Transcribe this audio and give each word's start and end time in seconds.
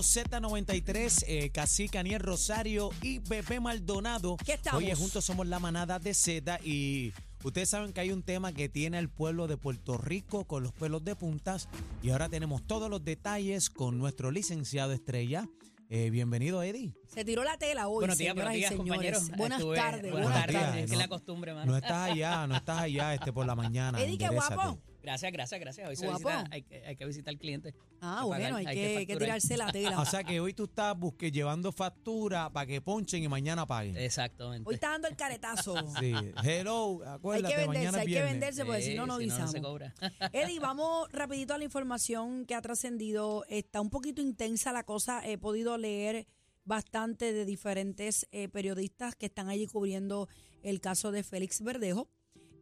Bien 0.00 0.24
activo, 0.26 0.40
Manadero 0.40 0.72
Z93, 0.82 1.24
eh, 1.26 1.50
Cacique 1.50 1.98
Aniel 1.98 2.20
Rosario 2.20 2.90
y 3.02 3.18
Bebé 3.18 3.60
Maldonado. 3.60 4.36
¿Qué 4.44 4.54
estamos? 4.54 4.82
Oye, 4.82 4.94
juntos 4.94 5.24
somos 5.24 5.46
la 5.46 5.58
manada 5.58 5.98
de 5.98 6.14
Z 6.14 6.58
y 6.64 7.12
ustedes 7.44 7.68
saben 7.68 7.92
que 7.92 8.00
hay 8.00 8.10
un 8.10 8.22
tema 8.22 8.52
que 8.52 8.68
tiene 8.68 8.98
el 8.98 9.08
pueblo 9.08 9.46
de 9.46 9.56
Puerto 9.56 9.98
Rico 9.98 10.44
con 10.44 10.62
los 10.62 10.72
pelos 10.72 11.04
de 11.04 11.16
puntas 11.16 11.68
y 12.02 12.10
ahora 12.10 12.28
tenemos 12.28 12.66
todos 12.66 12.88
los 12.90 13.04
detalles 13.04 13.70
con 13.70 13.98
nuestro 13.98 14.30
licenciado 14.30 14.92
estrella. 14.92 15.46
Eh, 15.92 16.10
bienvenido, 16.10 16.62
Eddie. 16.62 16.94
Se 17.12 17.24
tiró 17.24 17.42
la 17.42 17.58
tela 17.58 17.88
hoy, 17.88 18.02
Buenos 18.02 18.16
días, 18.16 18.34
buenos 18.34 18.54
días, 18.54 18.72
compañeros. 18.72 19.28
Buenas 19.36 19.58
Estuve- 19.58 19.76
tardes. 19.76 20.12
Buenas 20.12 20.30
buenas 20.30 20.46
tardes. 20.46 20.62
tardes. 20.62 20.90
Es 20.92 20.96
la 20.98 21.08
costumbre, 21.08 21.52
mano. 21.52 21.66
No 21.72 21.76
estás 21.76 22.10
allá, 22.12 22.46
no 22.46 22.56
estás 22.56 22.78
allá 22.78 23.12
este 23.14 23.32
por 23.32 23.44
la 23.44 23.56
mañana. 23.56 24.00
Eddie, 24.02 24.16
qué 24.16 24.28
guapo. 24.28 24.78
Gracias, 25.02 25.32
gracias, 25.32 25.60
gracias. 25.60 25.88
Hoy 25.88 25.96
se 25.96 26.06
Guapo. 26.06 26.28
visita, 26.28 26.44
hay, 26.50 26.62
que, 26.62 26.84
hay 26.86 26.96
que 26.96 27.04
visitar 27.06 27.32
al 27.32 27.38
cliente. 27.38 27.74
Ah, 28.00 28.16
Hay 28.18 28.20
que 28.22 28.26
bueno, 28.26 28.44
pagar, 28.44 28.54
hay 28.58 28.66
hay 28.66 28.74
que, 28.76 28.80
que 28.82 28.86
hay 28.86 29.06
que 29.06 29.12
facturar. 29.14 29.26
tirarse 29.40 29.56
la 29.56 29.72
tela. 29.72 30.00
O 30.00 30.04
sea 30.04 30.24
que 30.24 30.40
hoy 30.40 30.54
tú 30.54 30.64
estás 30.64 30.98
busque, 30.98 31.30
llevando 31.32 31.72
factura 31.72 32.50
para 32.50 32.66
que 32.66 32.80
ponchen 32.80 33.22
y 33.22 33.28
mañana 33.28 33.66
paguen. 33.66 33.96
Exactamente. 33.96 34.68
Hoy 34.68 34.74
está 34.74 34.90
dando 34.90 35.08
el 35.08 35.16
caretazo. 35.16 35.74
Sí, 36.00 36.12
hello, 36.44 37.00
Hay 37.04 37.08
acuérdate, 37.14 37.54
que 37.54 37.60
venderse, 37.60 37.66
mañana 37.66 37.88
es 37.90 37.94
hay 37.96 38.06
que 38.06 38.10
viernes. 38.12 38.32
venderse 38.32 38.64
porque 38.64 38.82
Sí, 38.82 38.90
si 38.90 38.96
no, 38.96 39.06
no 39.06 39.18
guisamos. 39.18 39.50
se 39.50 39.60
cobra. 39.60 39.94
Eddie, 40.32 40.60
vamos 40.60 41.10
rapidito 41.12 41.54
a 41.54 41.58
la 41.58 41.64
información 41.64 42.44
que 42.46 42.54
ha 42.54 42.60
trascendido. 42.62 43.44
Está 43.48 43.80
un 43.80 43.90
poquito 43.90 44.20
intensa 44.22 44.72
la 44.72 44.84
cosa. 44.84 45.26
He 45.26 45.38
podido 45.38 45.76
leer 45.78 46.26
bastante 46.64 47.32
de 47.32 47.44
diferentes 47.46 48.26
eh, 48.32 48.48
periodistas 48.48 49.16
que 49.16 49.26
están 49.26 49.48
allí 49.48 49.66
cubriendo 49.66 50.28
el 50.62 50.80
caso 50.80 51.10
de 51.10 51.22
Félix 51.22 51.62
Verdejo. 51.62 52.08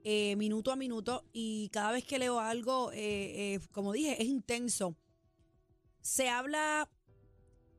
Eh, 0.04 0.36
minuto 0.36 0.72
a 0.72 0.76
minuto 0.76 1.24
y 1.32 1.68
cada 1.70 1.92
vez 1.92 2.04
que 2.04 2.18
leo 2.18 2.40
algo, 2.40 2.92
eh, 2.92 3.54
eh, 3.54 3.60
como 3.72 3.92
dije, 3.92 4.20
es 4.22 4.28
intenso. 4.28 4.96
Se 6.00 6.28
habla 6.28 6.88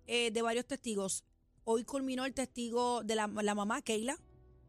de 0.05 0.41
varios 0.41 0.65
testigos. 0.65 1.23
Hoy 1.65 1.83
culminó 1.83 2.25
el 2.25 2.33
testigo 2.33 3.03
de 3.03 3.13
la, 3.13 3.27
la 3.27 3.53
mamá, 3.53 3.83
Keila, 3.83 4.17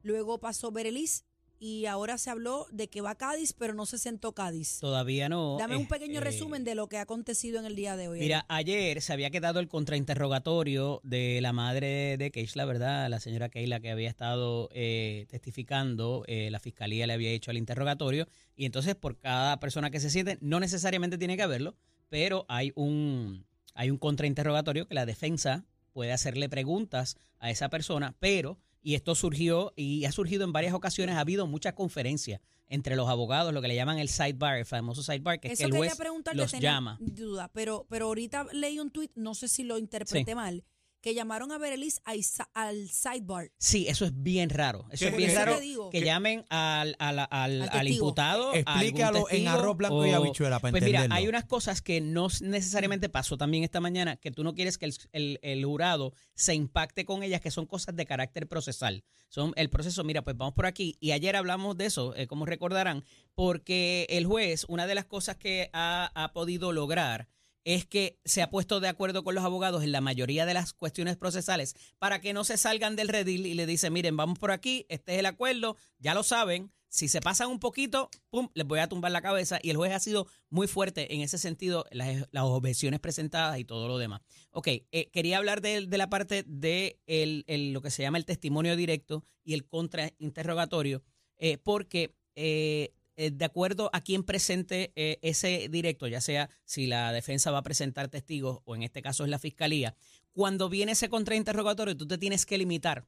luego 0.03 0.39
pasó 0.39 0.71
Berelis 0.71 1.25
y 1.61 1.85
ahora 1.85 2.17
se 2.17 2.31
habló 2.31 2.67
de 2.73 2.89
que 2.89 3.03
va 3.03 3.11
a 3.11 3.15
Cádiz, 3.15 3.53
pero 3.53 3.75
no 3.75 3.85
se 3.85 3.99
sentó 3.99 4.33
Cádiz. 4.33 4.79
Todavía 4.81 5.29
no. 5.29 5.59
Dame 5.59 5.75
eh, 5.75 5.79
un 5.79 5.87
pequeño 5.87 6.19
eh, 6.19 6.25
resumen 6.25 6.65
de 6.65 6.75
lo 6.75 6.89
que 6.89 6.97
ha 6.97 7.03
acontecido 7.03 7.61
en 7.61 7.67
el 7.67 7.77
día 7.77 7.97
de 7.97 8.09
hoy. 8.09 8.19
Mira, 8.19 8.47
ayer 8.49 9.03
se 9.03 9.13
había 9.13 9.31
quedado 9.31 9.61
el 9.61 9.69
contrainterrogatorio 9.69 11.03
de 11.05 11.39
la 11.43 11.53
madre 11.53 12.17
de 12.17 12.31
Keishla, 12.31 12.65
¿verdad? 12.65 13.11
La 13.11 13.21
señora 13.21 13.51
Keila 13.51 13.79
que 13.81 13.91
había 13.91 14.09
estado 14.09 14.71
eh, 14.73 15.27
testificando, 15.29 16.25
eh, 16.27 16.51
la 16.51 16.61
fiscalía 16.61 17.07
le 17.07 17.13
había 17.13 17.31
hecho 17.31 17.51
el 17.51 17.59
interrogatorio 17.59 18.27
y 18.57 18.65
entonces 18.65 18.95
por 18.95 19.19
cada 19.19 19.61
persona 19.61 19.91
que 19.91 20.01
se 20.01 20.09
siente, 20.09 20.39
no 20.41 20.61
necesariamente 20.61 21.19
tiene 21.19 21.37
que 21.37 21.43
haberlo, 21.43 21.77
pero 22.09 22.47
hay 22.49 22.73
un, 22.75 23.45
hay 23.75 23.91
un 23.91 23.99
contrainterrogatorio 23.99 24.89
que 24.89 24.95
la 24.95 25.05
defensa 25.05 25.67
puede 25.93 26.13
hacerle 26.13 26.49
preguntas 26.49 27.17
a 27.39 27.51
esa 27.51 27.69
persona, 27.69 28.15
pero, 28.19 28.59
y 28.83 28.95
esto 28.95 29.15
surgió 29.15 29.73
y 29.77 30.05
ha 30.05 30.13
surgido 30.13 30.45
en 30.45 30.53
varias 30.53 30.75
ocasiones, 30.75 31.17
ha 31.17 31.21
habido 31.21 31.47
muchas 31.47 31.75
conferencias 31.75 32.41
entre 32.69 32.95
los 32.97 33.09
abogados, 33.09 33.53
lo 33.53 33.61
que 33.61 33.69
le 33.69 33.75
llaman 33.75 33.99
el 33.99 34.09
sidebar, 34.09 34.57
el 34.59 34.65
famoso 34.65 35.03
sidebar, 35.03 35.41
que 35.41 35.49
es 35.49 35.55
Eso 35.55 35.69
que 35.69 35.77
el 35.77 35.77
juez 35.77 35.99
los 36.35 36.53
llama. 36.53 36.99
duda, 37.01 37.51
pero, 37.53 37.85
pero 37.89 38.07
ahorita 38.07 38.47
leí 38.53 38.79
un 38.79 38.91
tuit, 38.91 39.11
no 39.17 39.35
sé 39.35 39.49
si 39.49 39.65
lo 39.65 39.77
interpreté 39.77 40.31
Sí. 40.31 40.35
mal, 40.37 40.65
que 41.01 41.15
llamaron 41.15 41.51
a 41.53 41.59
Berelis 41.59 42.01
al, 42.05 42.89
sidebar. 42.89 43.51
Sí, 43.59 43.87
eso 43.89 44.05
es 44.05 44.13
bien 44.23 44.51
raro. 44.51 44.87
Eso 44.91 45.07
¿Qué- 45.07 45.11
es 45.11 45.17
bien 45.17 45.35
raro 45.35 45.59
que 45.91 46.01
¿Qué- 46.01 46.05
llamen 46.05 46.45
al, 46.51 46.95
al, 46.99 47.19
al, 47.31 47.69
Al 47.71 47.89
imputado. 47.89 48.55
Explícalo 48.55 49.27
en 49.31 49.49
arroz 49.49 49.77
blanco 49.77 50.07
y 50.07 50.11
habichuela 50.11 50.59
para 50.61 50.73
Pues 50.73 50.85
mira, 50.85 51.07
hay 51.11 51.29
unas 51.29 51.45
cosas 51.45 51.81
que 51.83 52.01
no 52.01 52.29
necesariamente 52.43 53.09
pasó 53.09 53.37
también 53.37 53.65
esta 53.65 53.81
mañana, 53.81 54.17
que 54.17 54.31
tú 54.31 54.45
no 54.45 54.55
quieres 54.55 54.79
que 54.79 54.87
el, 54.87 54.95
el- 55.13 55.39
el 55.43 55.65
jurado 55.65 56.13
se 56.35 56.55
impacte 56.55 57.05
con 57.05 57.23
ellas, 57.23 57.41
que 57.41 57.51
son 57.51 57.67
cosas 57.67 57.97
de 57.97 58.07
carácter 58.07 58.47
procesal. 58.49 59.05
Son 59.29 59.53
el 59.57 59.71
proceso, 59.71 60.03
mira, 60.05 60.23
pues 60.23 60.37
vamos 60.37 60.55
por 60.55 60.67
aquí. 60.67 60.97
Y 61.01 61.13
ayer 61.13 61.37
hablamos 61.37 61.77
de 61.77 61.87
eso, 61.87 62.15
eh, 62.17 62.27
como 62.27 62.47
recordarán, 62.47 63.05
porque 63.35 64.07
el 64.11 64.27
juez, 64.27 64.65
una 64.69 64.87
de 64.87 64.95
las 64.95 65.05
cosas 65.07 65.37
que 65.37 65.71
ha, 65.73 66.11
ha 66.15 66.33
podido 66.33 66.73
lograr 66.73 67.29
es 67.65 67.87
que 67.87 68.19
se 68.25 68.43
ha 68.43 68.51
puesto 68.51 68.81
de 68.81 68.89
acuerdo 68.89 69.23
con 69.25 69.35
los 69.35 69.45
abogados 69.45 69.83
en 69.85 69.93
la 69.93 70.01
mayoría 70.01 70.47
de 70.47 70.55
las 70.55 70.73
cuestiones 70.73 71.17
procesales 71.17 71.75
para 71.99 72.21
que 72.21 72.33
no 72.33 72.45
se 72.45 72.57
salgan 72.57 72.97
del 72.97 73.09
redil 73.09 73.47
y 73.47 73.55
le 73.55 73.67
dicen, 73.67 73.93
miren, 73.93 74.17
vamos 74.17 74.39
por 74.39 74.51
aquí, 74.51 74.87
este 74.89 75.13
es 75.15 75.19
el 75.19 75.27
acuerdo, 75.27 75.77
ya 75.99 76.15
lo 76.15 76.23
saben, 76.23 76.73
si 76.93 77.07
se 77.07 77.21
pasan 77.21 77.49
un 77.51 77.61
poquito, 77.61 78.11
pum, 78.31 78.49
les 78.55 78.67
voy 78.67 78.81
a 78.81 78.89
tumbar 78.89 79.13
la 79.13 79.23
cabeza 79.23 79.61
y 79.63 79.71
el 79.71 79.77
juez 79.77 79.93
ha 79.93 80.01
sido 80.01 80.27
muy 80.49 80.67
fuerte 80.67 81.15
en 81.15 81.21
ese 81.21 81.39
sentido, 81.39 81.85
las, 81.93 82.27
las 82.33 82.43
objeciones 82.45 82.99
presentadas 82.99 83.59
y 83.61 83.65
todo 83.65 83.87
lo 83.87 83.97
demás. 83.99 84.23
Ok, 84.51 84.67
eh, 84.91 85.09
quería 85.13 85.37
hablar 85.39 85.61
de, 85.61 85.87
de 85.87 85.99
la 85.99 86.11
parte 86.11 86.43
de 86.49 86.99
el- 87.07 87.45
el- 87.47 87.73
lo 87.73 87.81
que 87.81 87.93
se 87.93 88.03
llama 88.03 88.19
el 88.19 88.25
testimonio 88.25 88.75
directo 88.75 89.25
y 89.45 89.55
el 89.55 89.67
contrainterrogatorio, 89.69 91.03
eh, 91.39 91.59
porque 91.59 92.17
eh, 92.35 92.93
eh, 93.21 93.31
de 93.31 93.45
acuerdo 93.45 93.91
a 93.93 94.01
quien 94.01 94.25
presente 94.25 94.93
eh, 94.97 95.19
ese 95.21 95.69
directo, 95.69 96.07
ya 96.07 96.23
sea 96.23 96.49
si 96.65 96.87
la 96.87 97.13
defensa 97.13 97.51
va 97.51 97.59
a 97.59 97.63
presentar 97.63 98.09
testigos 98.09 98.61
o 98.65 98.75
en 98.75 98.83
este 98.83 99.03
caso 99.03 99.25
es 99.25 99.31
la 99.31 99.39
fiscalía, 99.39 99.95
cuando 100.33 100.71
viene 100.71 100.93
ese 100.93 101.11
contrainterrogatorio 101.11 101.95
tú 101.95 102.07
te 102.07 102.17
tienes 102.17 102.47
que 102.47 102.57
limitar 102.57 103.07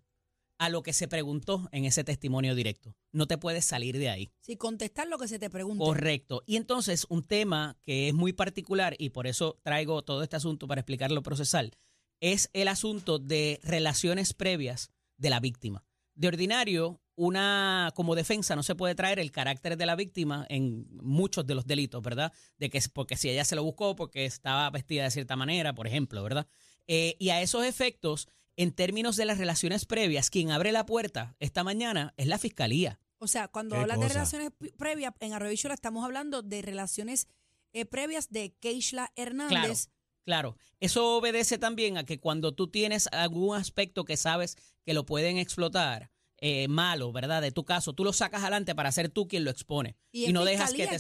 a 0.59 0.69
lo 0.69 0.83
que 0.83 0.93
se 0.93 1.09
preguntó 1.09 1.67
en 1.73 1.87
ese 1.87 2.05
testimonio 2.05 2.55
directo. 2.55 2.95
No 3.11 3.27
te 3.27 3.39
puedes 3.39 3.65
salir 3.65 3.97
de 3.97 4.11
ahí. 4.11 4.31
Si 4.43 4.57
contestar 4.57 5.09
lo 5.09 5.17
que 5.17 5.29
se 5.29 5.39
te 5.39 5.49
pregunta. 5.49 5.83
Correcto. 5.83 6.43
Y 6.45 6.57
entonces 6.57 7.07
un 7.09 7.23
tema 7.23 7.79
que 7.81 8.09
es 8.09 8.15
muy 8.15 8.35
particular 8.35 8.95
y 8.99 9.09
por 9.09 9.27
eso 9.27 9.59
traigo 9.63 10.03
todo 10.03 10.23
este 10.23 10.37
asunto 10.37 10.69
para 10.69 10.83
explicar 10.83 11.11
lo 11.11 11.23
procesal, 11.23 11.73
es 12.21 12.51
el 12.53 12.69
asunto 12.69 13.19
de 13.19 13.61
relaciones 13.63 14.35
previas 14.35 14.91
de 15.17 15.31
la 15.31 15.41
víctima. 15.41 15.87
De 16.15 16.29
ordinario, 16.29 17.01
una 17.23 17.93
como 17.95 18.17
defensa 18.17 18.57
no 18.57 18.65
se 18.65 18.75
puede 18.75 18.97
traer 18.97 19.21
el 19.21 19.31
carácter 19.31 19.77
de 19.77 19.87
la 19.87 19.95
víctima 19.95 20.45
en 20.49 20.87
muchos 20.91 21.47
de 21.47 21.55
los 21.55 21.67
delitos, 21.67 22.03
¿verdad? 22.03 22.33
De 22.59 22.69
que 22.69 22.79
es 22.79 22.89
porque 22.89 23.17
si 23.17 23.29
ella 23.29 23.45
se 23.45 23.55
lo 23.55 23.63
buscó 23.63 23.95
porque 23.95 24.25
estaba 24.25 24.69
vestida 24.71 25.05
de 25.05 25.11
cierta 25.13 25.37
manera, 25.37 25.73
por 25.73 25.87
ejemplo, 25.87 26.23
¿verdad? 26.23 26.49
Eh, 26.89 27.15
y 27.21 27.31
a 27.31 27.41
esos 27.41 27.65
efectos, 27.65 28.29
en 28.57 28.73
términos 28.73 29.17
de 29.17 29.25
las 29.25 29.39
relaciones 29.39 29.87
previas, 29.87 30.31
quien 30.31 30.51
abre 30.51 30.73
la 30.73 30.85
puerta 30.85 31.37
esta 31.39 31.63
mañana 31.63 32.13
es 32.17 32.27
la 32.27 32.39
fiscalía. 32.39 32.99
O 33.19 33.29
sea, 33.29 33.47
cuando 33.47 33.77
¿Qué 33.77 33.83
hablas 33.83 34.01
de 34.01 34.09
relaciones 34.09 34.51
previas, 34.77 35.15
en 35.21 35.33
Arroyo 35.33 35.73
estamos 35.73 36.05
hablando 36.05 36.43
de 36.43 36.61
relaciones 36.61 37.29
eh, 37.73 37.85
previas 37.87 38.31
de 38.31 38.53
Keishla 38.59 39.13
Hernández. 39.15 39.91
Claro, 40.25 40.57
eso 40.81 41.17
obedece 41.17 41.59
también 41.59 41.99
a 41.99 42.05
que 42.05 42.21
cuando 42.21 42.53
tú 42.53 42.69
tienes 42.69 43.09
algún 43.13 43.57
aspecto 43.57 44.05
que 44.05 44.17
sabes 44.17 44.57
que 44.85 44.95
lo 44.95 45.07
pueden 45.07 45.39
explotar, 45.39 46.12
eh, 46.45 46.67
malo, 46.67 47.13
¿verdad? 47.13 47.41
De 47.41 47.53
tu 47.53 47.65
caso, 47.65 47.93
tú 47.93 48.03
lo 48.03 48.13
sacas 48.13 48.43
adelante 48.43 48.75
para 48.75 48.91
ser 48.91 49.09
tú 49.09 49.29
quien 49.29 49.45
lo 49.45 49.51
expone 49.53 49.97
y, 50.11 50.33
no 50.33 50.45
dejas 50.45 50.73
que 50.73 50.89
te 50.89 50.99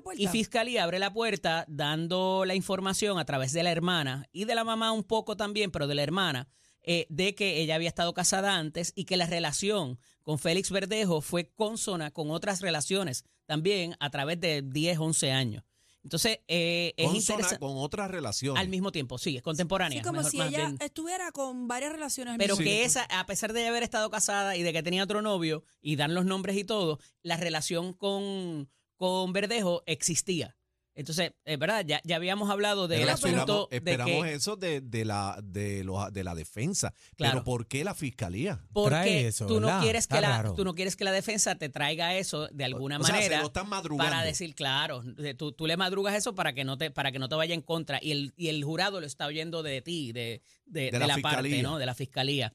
puerta. 0.00 0.22
Y 0.22 0.28
Fiscalía 0.28 0.84
abre 0.84 1.00
la 1.00 1.12
puerta 1.12 1.64
dando 1.66 2.44
la 2.44 2.54
información 2.54 3.18
a 3.18 3.24
través 3.24 3.52
de 3.52 3.64
la 3.64 3.72
hermana 3.72 4.28
y 4.30 4.44
de 4.44 4.54
la 4.54 4.62
mamá 4.62 4.92
un 4.92 5.02
poco 5.02 5.36
también, 5.36 5.72
pero 5.72 5.88
de 5.88 5.96
la 5.96 6.04
hermana, 6.04 6.48
eh, 6.84 7.08
de 7.10 7.34
que 7.34 7.60
ella 7.60 7.74
había 7.74 7.88
estado 7.88 8.14
casada 8.14 8.54
antes 8.54 8.92
y 8.94 9.06
que 9.06 9.16
la 9.16 9.26
relación 9.26 9.98
con 10.22 10.38
Félix 10.38 10.70
Verdejo 10.70 11.20
fue 11.20 11.50
consona 11.50 12.12
con 12.12 12.30
otras 12.30 12.60
relaciones 12.60 13.24
también 13.44 13.96
a 13.98 14.08
través 14.10 14.38
de 14.38 14.62
10, 14.62 14.98
11 14.98 15.32
años. 15.32 15.64
Entonces, 16.08 16.38
eh, 16.48 16.94
es 16.96 17.12
interesante. 17.14 17.58
con 17.58 17.72
otras 17.76 18.10
relaciones. 18.10 18.58
Al 18.62 18.70
mismo 18.70 18.90
tiempo, 18.92 19.18
sí, 19.18 19.36
es 19.36 19.42
contemporánea. 19.42 19.98
Sí, 19.98 20.02
como 20.02 20.16
mejor- 20.22 20.30
si 20.30 20.38
ella 20.40 20.48
bien. 20.68 20.78
estuviera 20.80 21.30
con 21.32 21.68
varias 21.68 21.92
relaciones. 21.92 22.32
al 22.32 22.38
Pero 22.38 22.56
mismo 22.56 22.64
que 22.64 22.84
esa, 22.84 23.04
a 23.04 23.26
pesar 23.26 23.52
de 23.52 23.68
haber 23.68 23.82
estado 23.82 24.08
casada 24.10 24.56
y 24.56 24.62
de 24.62 24.72
que 24.72 24.82
tenía 24.82 25.04
otro 25.04 25.20
novio 25.20 25.64
y 25.82 25.96
dan 25.96 26.14
los 26.14 26.24
nombres 26.24 26.56
y 26.56 26.64
todo, 26.64 26.98
la 27.22 27.36
relación 27.36 27.92
con, 27.92 28.70
con 28.96 29.34
Verdejo 29.34 29.82
existía. 29.84 30.56
Entonces, 30.98 31.30
es 31.44 31.58
verdad, 31.60 31.84
ya, 31.86 32.00
ya 32.02 32.16
habíamos 32.16 32.50
hablado 32.50 32.88
del 32.88 32.98
Pero 33.02 33.12
asunto 33.12 33.68
esperamos, 33.70 34.16
de 34.22 34.28
que 34.28 34.34
eso 34.34 34.56
de, 34.56 34.80
de 34.80 35.04
la 35.04 35.38
de, 35.44 35.84
los, 35.84 36.12
de 36.12 36.24
la 36.24 36.34
defensa. 36.34 36.92
Claro. 37.16 37.34
Pero 37.34 37.44
¿por 37.44 37.68
qué 37.68 37.84
la 37.84 37.94
fiscalía? 37.94 38.60
porque 38.72 38.90
Trae 38.90 39.26
eso, 39.28 39.46
tú 39.46 39.60
no 39.60 39.78
quieres 39.80 40.08
que 40.08 40.20
la 40.20 40.52
tú 40.56 40.64
no 40.64 40.74
quieres 40.74 40.96
que 40.96 41.04
la 41.04 41.12
defensa 41.12 41.54
te 41.54 41.68
traiga 41.68 42.16
eso 42.16 42.48
de 42.48 42.64
alguna 42.64 42.98
O 42.98 43.04
sea, 43.04 43.14
se 43.14 43.20
manera 43.20 43.40
lo 43.42 43.46
están 43.46 43.68
madrugando. 43.68 44.10
para 44.12 44.24
decir 44.24 44.56
claro 44.56 45.02
de- 45.04 45.34
tú, 45.34 45.52
tú 45.52 45.68
le 45.68 45.76
madrugas 45.76 46.16
eso 46.16 46.34
para 46.34 46.52
que 46.52 46.64
no 46.64 46.76
te 46.76 46.90
para 46.90 47.12
que 47.12 47.20
no 47.20 47.28
te 47.28 47.36
vaya 47.36 47.54
en 47.54 47.62
contra 47.62 48.00
y 48.02 48.10
el 48.10 48.34
y 48.36 48.48
el 48.48 48.64
jurado 48.64 49.00
lo 49.00 49.06
está 49.06 49.26
oyendo 49.26 49.62
de 49.62 49.80
ti 49.82 50.10
de 50.10 50.42
de, 50.66 50.86
De 50.86 50.90
de 50.90 50.98
la 50.98 51.06
la, 51.06 51.18
parte 51.18 51.62
no 51.62 51.78
de 51.78 51.86
la 51.86 51.94
fiscalía 51.94 52.52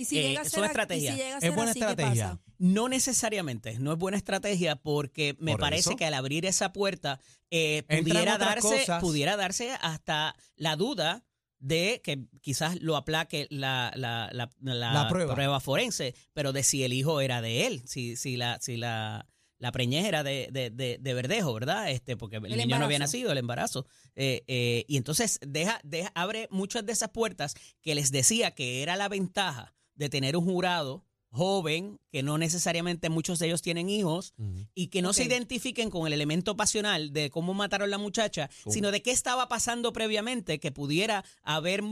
Y 0.00 0.04
si 0.06 0.18
Eh, 0.18 0.22
llega 0.28 0.40
a 0.40 0.44
son 0.44 0.50
ser, 0.50 0.60
a- 0.62 0.64
y 0.64 0.66
si 0.66 0.70
estrategias. 0.70 1.16
llega 1.16 1.34
a 1.36 1.38
Es 1.38 1.54
buena 1.54 1.70
así, 1.72 1.80
¿qué 1.80 1.86
estrategia. 1.90 2.28
pasa? 2.30 2.40
No 2.58 2.88
necesariamente, 2.88 3.78
no 3.78 3.92
es 3.92 3.98
buena 3.98 4.16
estrategia 4.16 4.76
porque 4.76 5.36
me 5.38 5.52
Por 5.52 5.60
parece 5.60 5.90
eso. 5.90 5.96
que 5.96 6.06
al 6.06 6.14
abrir 6.14 6.46
esa 6.46 6.72
puerta 6.72 7.20
eh, 7.50 7.82
pudiera, 7.86 8.38
darse, 8.38 8.86
pudiera 9.00 9.36
darse 9.36 9.72
hasta 9.80 10.34
la 10.56 10.76
duda 10.76 11.24
de 11.58 12.00
que 12.02 12.24
quizás 12.40 12.80
lo 12.80 12.96
aplaque 12.96 13.46
la, 13.50 13.92
la, 13.94 14.30
la, 14.32 14.48
la 14.60 14.92
La 14.94 15.08
prueba. 15.08 15.60
forense, 15.60 16.14
pero 16.32 16.52
de 16.54 16.62
si 16.62 16.82
el 16.84 16.92
hijo 16.94 17.20
era 17.20 17.42
de 17.42 17.66
él, 17.66 17.82
si, 17.86 18.16
si 18.16 18.36
la, 18.38 18.58
si 18.60 18.76
la, 18.78 19.26
la 19.58 19.72
preñez 19.72 20.06
era 20.06 20.22
de, 20.22 20.48
de, 20.50 20.70
de, 20.70 20.96
de 20.98 21.14
Verdejo, 21.14 21.52
¿verdad? 21.52 21.90
Este, 21.90 22.16
porque 22.16 22.36
el, 22.36 22.56
niño 22.56 22.78
no 22.78 22.86
había 22.86 22.98
nacido, 22.98 23.32
el 23.32 23.36
embarazo. 23.38 23.84
Eh, 24.16 24.44
eh, 24.46 24.84
y 24.88 24.96
entonces 24.96 25.38
deja, 25.46 25.80
deja, 25.84 26.10
abre 26.14 26.48
muchas 26.50 26.86
de 26.86 26.92
esas 26.92 27.10
puertas 27.10 27.54
que 27.82 27.94
les 27.94 28.10
decía 28.10 28.52
que 28.52 28.82
era 28.82 28.96
la 28.96 29.08
ventaja 29.10 29.74
de 30.00 30.08
tener 30.08 30.34
un 30.34 30.46
jurado 30.46 31.04
joven, 31.32 32.00
que 32.10 32.22
no 32.24 32.38
necesariamente 32.38 33.08
muchos 33.10 33.38
de 33.38 33.46
ellos 33.46 33.60
tienen 33.62 33.88
hijos, 33.90 34.32
y 34.74 34.88
que 34.88 35.02
no 35.02 35.12
se 35.12 35.24
identifiquen 35.24 35.90
con 35.90 36.06
el 36.06 36.12
elemento 36.14 36.56
pasional 36.56 37.12
de 37.12 37.30
cómo 37.30 37.54
mataron 37.54 37.86
a 37.86 37.90
la 37.90 37.98
muchacha, 37.98 38.48
sino 38.66 38.90
de 38.90 39.02
qué 39.02 39.12
estaba 39.12 39.46
pasando 39.48 39.92
previamente 39.92 40.58
que 40.58 40.72
pudiera 40.72 41.22
haber 41.42 41.82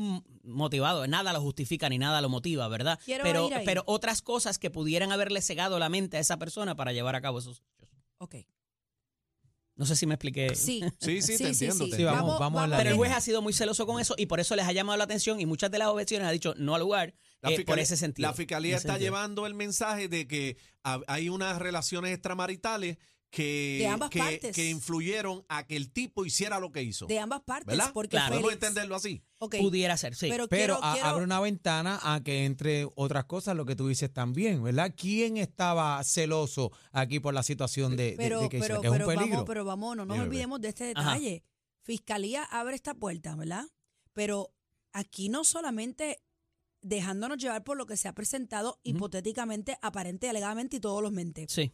motivado. 0.42 1.06
Nada 1.06 1.32
lo 1.34 1.40
justifica 1.42 1.88
ni 1.88 1.98
nada 1.98 2.20
lo 2.20 2.30
motiva, 2.30 2.66
¿verdad? 2.66 2.98
Quiero 3.04 3.22
pero, 3.22 3.48
pero 3.64 3.84
otras 3.86 4.22
cosas 4.22 4.58
que 4.58 4.70
pudieran 4.70 5.12
haberle 5.12 5.40
cegado 5.42 5.78
la 5.78 5.90
mente 5.90 6.16
a 6.16 6.20
esa 6.20 6.38
persona 6.38 6.74
para 6.74 6.92
llevar 6.92 7.14
a 7.14 7.20
cabo 7.20 7.38
esos 7.38 7.62
hechos. 7.78 7.90
Ok. 8.16 8.36
No 9.76 9.86
sé 9.86 9.94
si 9.94 10.06
me 10.06 10.14
expliqué. 10.14 10.56
Sí. 10.56 10.82
Sí, 10.98 11.22
sí, 11.22 11.36
te 11.38 11.48
entiendo, 11.48 11.88
te 11.88 11.96
Sí, 11.96 12.02
vamos, 12.02 12.22
Vamos- 12.22 12.40
vamos, 12.40 12.62
a 12.62 12.66
la 12.66 12.76
Pero 12.78 12.90
el 12.90 12.96
juez 12.96 13.12
ha 13.12 13.20
sido 13.20 13.40
muy 13.42 13.52
celoso 13.52 13.86
con 13.86 14.00
eso 14.00 14.14
y 14.18 14.26
por 14.26 14.40
eso 14.40 14.56
les 14.56 14.66
ha 14.66 14.72
llamado 14.72 14.96
la 14.98 15.04
atención 15.04 15.38
y 15.40 15.46
muchas 15.46 15.70
de 15.70 15.78
las 15.78 15.86
objeciones 15.88 16.26
ha 16.26 16.32
dicho 16.32 16.54
no 16.56 16.74
al 16.74 16.80
lugar 16.80 17.14
La 17.40 17.50
eh, 17.50 17.52
por 17.52 17.56
fiscalía- 17.58 17.82
ese 17.84 17.96
sentido. 17.96 18.28
La 18.28 18.34
fiscalía 18.34 18.76
está 18.76 18.94
sentido. 18.94 19.06
llevando 19.12 19.46
el 19.46 19.54
mensaje 19.54 20.08
de 20.08 20.26
que 20.26 20.56
ha- 20.84 21.00
hay 21.06 21.28
unas 21.28 21.58
relaciones 21.58 22.12
extramaritales 22.12 22.98
que, 23.30 23.76
De 23.80 23.86
ambas 23.86 24.08
que, 24.08 24.18
partes. 24.20 24.56
que 24.56 24.70
influyeron 24.70 25.44
a 25.50 25.66
que 25.66 25.76
el 25.76 25.92
tipo 25.92 26.24
hiciera 26.24 26.58
lo 26.60 26.72
que 26.72 26.82
hizo. 26.82 27.06
De 27.06 27.18
ambas 27.18 27.42
partes. 27.42 27.66
¿Verdad? 27.66 27.92
Porque 27.92 28.16
Claro. 28.16 28.30
Podemos 28.30 28.52
Félix- 28.52 28.54
entenderlo 28.54 28.96
así. 28.96 29.22
Pudiera 29.38 29.98
ser, 29.98 30.14
sí. 30.16 30.28
Pero, 30.30 30.48
Pero 30.48 30.76
quiero, 30.78 30.82
a- 30.84 30.94
quiero- 30.94 31.08
abre 31.08 31.24
una 31.24 31.38
ventana 31.38 32.00
a 32.02 32.22
que 32.24 32.46
entre 32.46 32.88
otras 32.96 33.26
cosas 33.26 33.54
lo 33.54 33.66
que 33.66 33.76
tú 33.76 33.86
dices 33.86 34.10
también, 34.12 34.62
¿verdad? 34.62 34.94
¿Quién 34.96 35.36
estaba 35.36 36.02
celoso 36.04 36.72
aquí 36.90 37.20
por 37.20 37.34
la 37.34 37.42
situación 37.42 37.96
de, 37.98 38.12
de- 38.12 38.16
pero, 38.16 38.40
de 38.40 38.48
pero, 38.48 38.80
que 38.80 38.86
es 38.86 38.92
un 38.92 38.98
pero 38.98 39.06
peligro. 39.06 39.30
vamos, 39.30 39.44
pero 39.46 39.64
vamos, 39.66 39.96
no 39.96 40.06
nos 40.06 40.18
olvidemos 40.18 40.60
de 40.62 40.68
este 40.68 40.92
Ajá. 40.96 41.12
detalle. 41.12 41.42
Fiscalía 41.82 42.44
abre 42.44 42.74
esta 42.76 42.94
puerta, 42.94 43.36
¿verdad? 43.36 43.64
Pero 44.14 44.54
aquí 44.94 45.28
no 45.28 45.44
solamente 45.44 46.22
dejándonos 46.88 47.38
llevar 47.38 47.64
por 47.64 47.76
lo 47.76 47.86
que 47.86 47.96
se 47.96 48.08
ha 48.08 48.14
presentado 48.14 48.80
hipotéticamente, 48.82 49.78
aparente, 49.82 50.28
alegadamente 50.28 50.76
y 50.76 50.80
todos 50.80 51.02
los 51.02 51.12
mentes. 51.12 51.52
sí. 51.52 51.72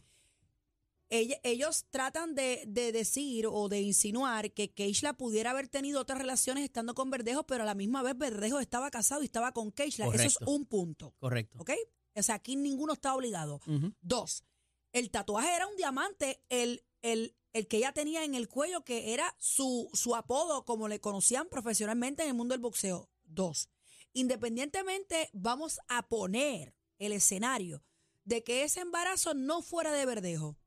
Ellos 1.07 1.85
tratan 1.91 2.33
de, 2.33 2.63
de 2.67 2.91
decir 2.91 3.45
o 3.47 3.69
de 3.69 3.79
insinuar 3.79 4.51
que 4.51 4.73
Keishla 4.73 5.13
pudiera 5.13 5.51
haber 5.51 5.67
tenido 5.67 6.01
otras 6.01 6.17
relaciones 6.17 6.63
estando 6.63 6.95
con 6.95 7.09
Verdejo, 7.11 7.45
pero 7.45 7.61
a 7.63 7.65
la 7.65 7.75
misma 7.75 8.01
vez 8.01 8.17
Verdejo 8.17 8.59
estaba 8.59 8.89
casado 8.89 9.21
y 9.21 9.25
estaba 9.25 9.51
con 9.53 9.71
Keishla. 9.71 10.07
Eso 10.07 10.23
es 10.23 10.37
un 10.47 10.65
punto, 10.65 11.13
Correcto. 11.19 11.59
¿ok? 11.59 11.71
O 12.15 12.23
sea, 12.23 12.35
aquí 12.35 12.55
ninguno 12.55 12.93
está 12.93 13.13
obligado. 13.15 13.61
Dos, 14.01 14.43
el 14.91 15.11
tatuaje 15.11 15.55
era 15.55 15.67
un 15.67 15.77
diamante, 15.77 16.41
el, 16.49 16.83
el, 17.03 17.35
el 17.53 17.67
que 17.67 17.77
ella 17.77 17.93
tenía 17.93 18.23
en 18.25 18.33
el 18.33 18.49
cuello, 18.49 18.83
que 18.83 19.13
era 19.13 19.33
su, 19.37 19.89
su 19.93 20.15
apodo, 20.15 20.65
como 20.65 20.87
le 20.87 20.99
conocían 20.99 21.47
profesionalmente 21.49 22.23
en 22.23 22.29
el 22.29 22.35
mundo 22.35 22.53
del 22.53 22.61
boxeo. 22.61 23.09
Dos, 23.23 23.69
independientemente, 24.15 25.29
vamos 25.33 25.79
a 25.87 26.07
poner 26.07 26.73
el 26.97 27.11
escenario 27.11 27.83
de 28.23 28.43
que 28.43 28.63
ese 28.63 28.79
embarazo 28.79 29.33
no 29.35 29.61
fuera 29.61 29.91
de 29.91 30.05
Verdejo. 30.05 30.57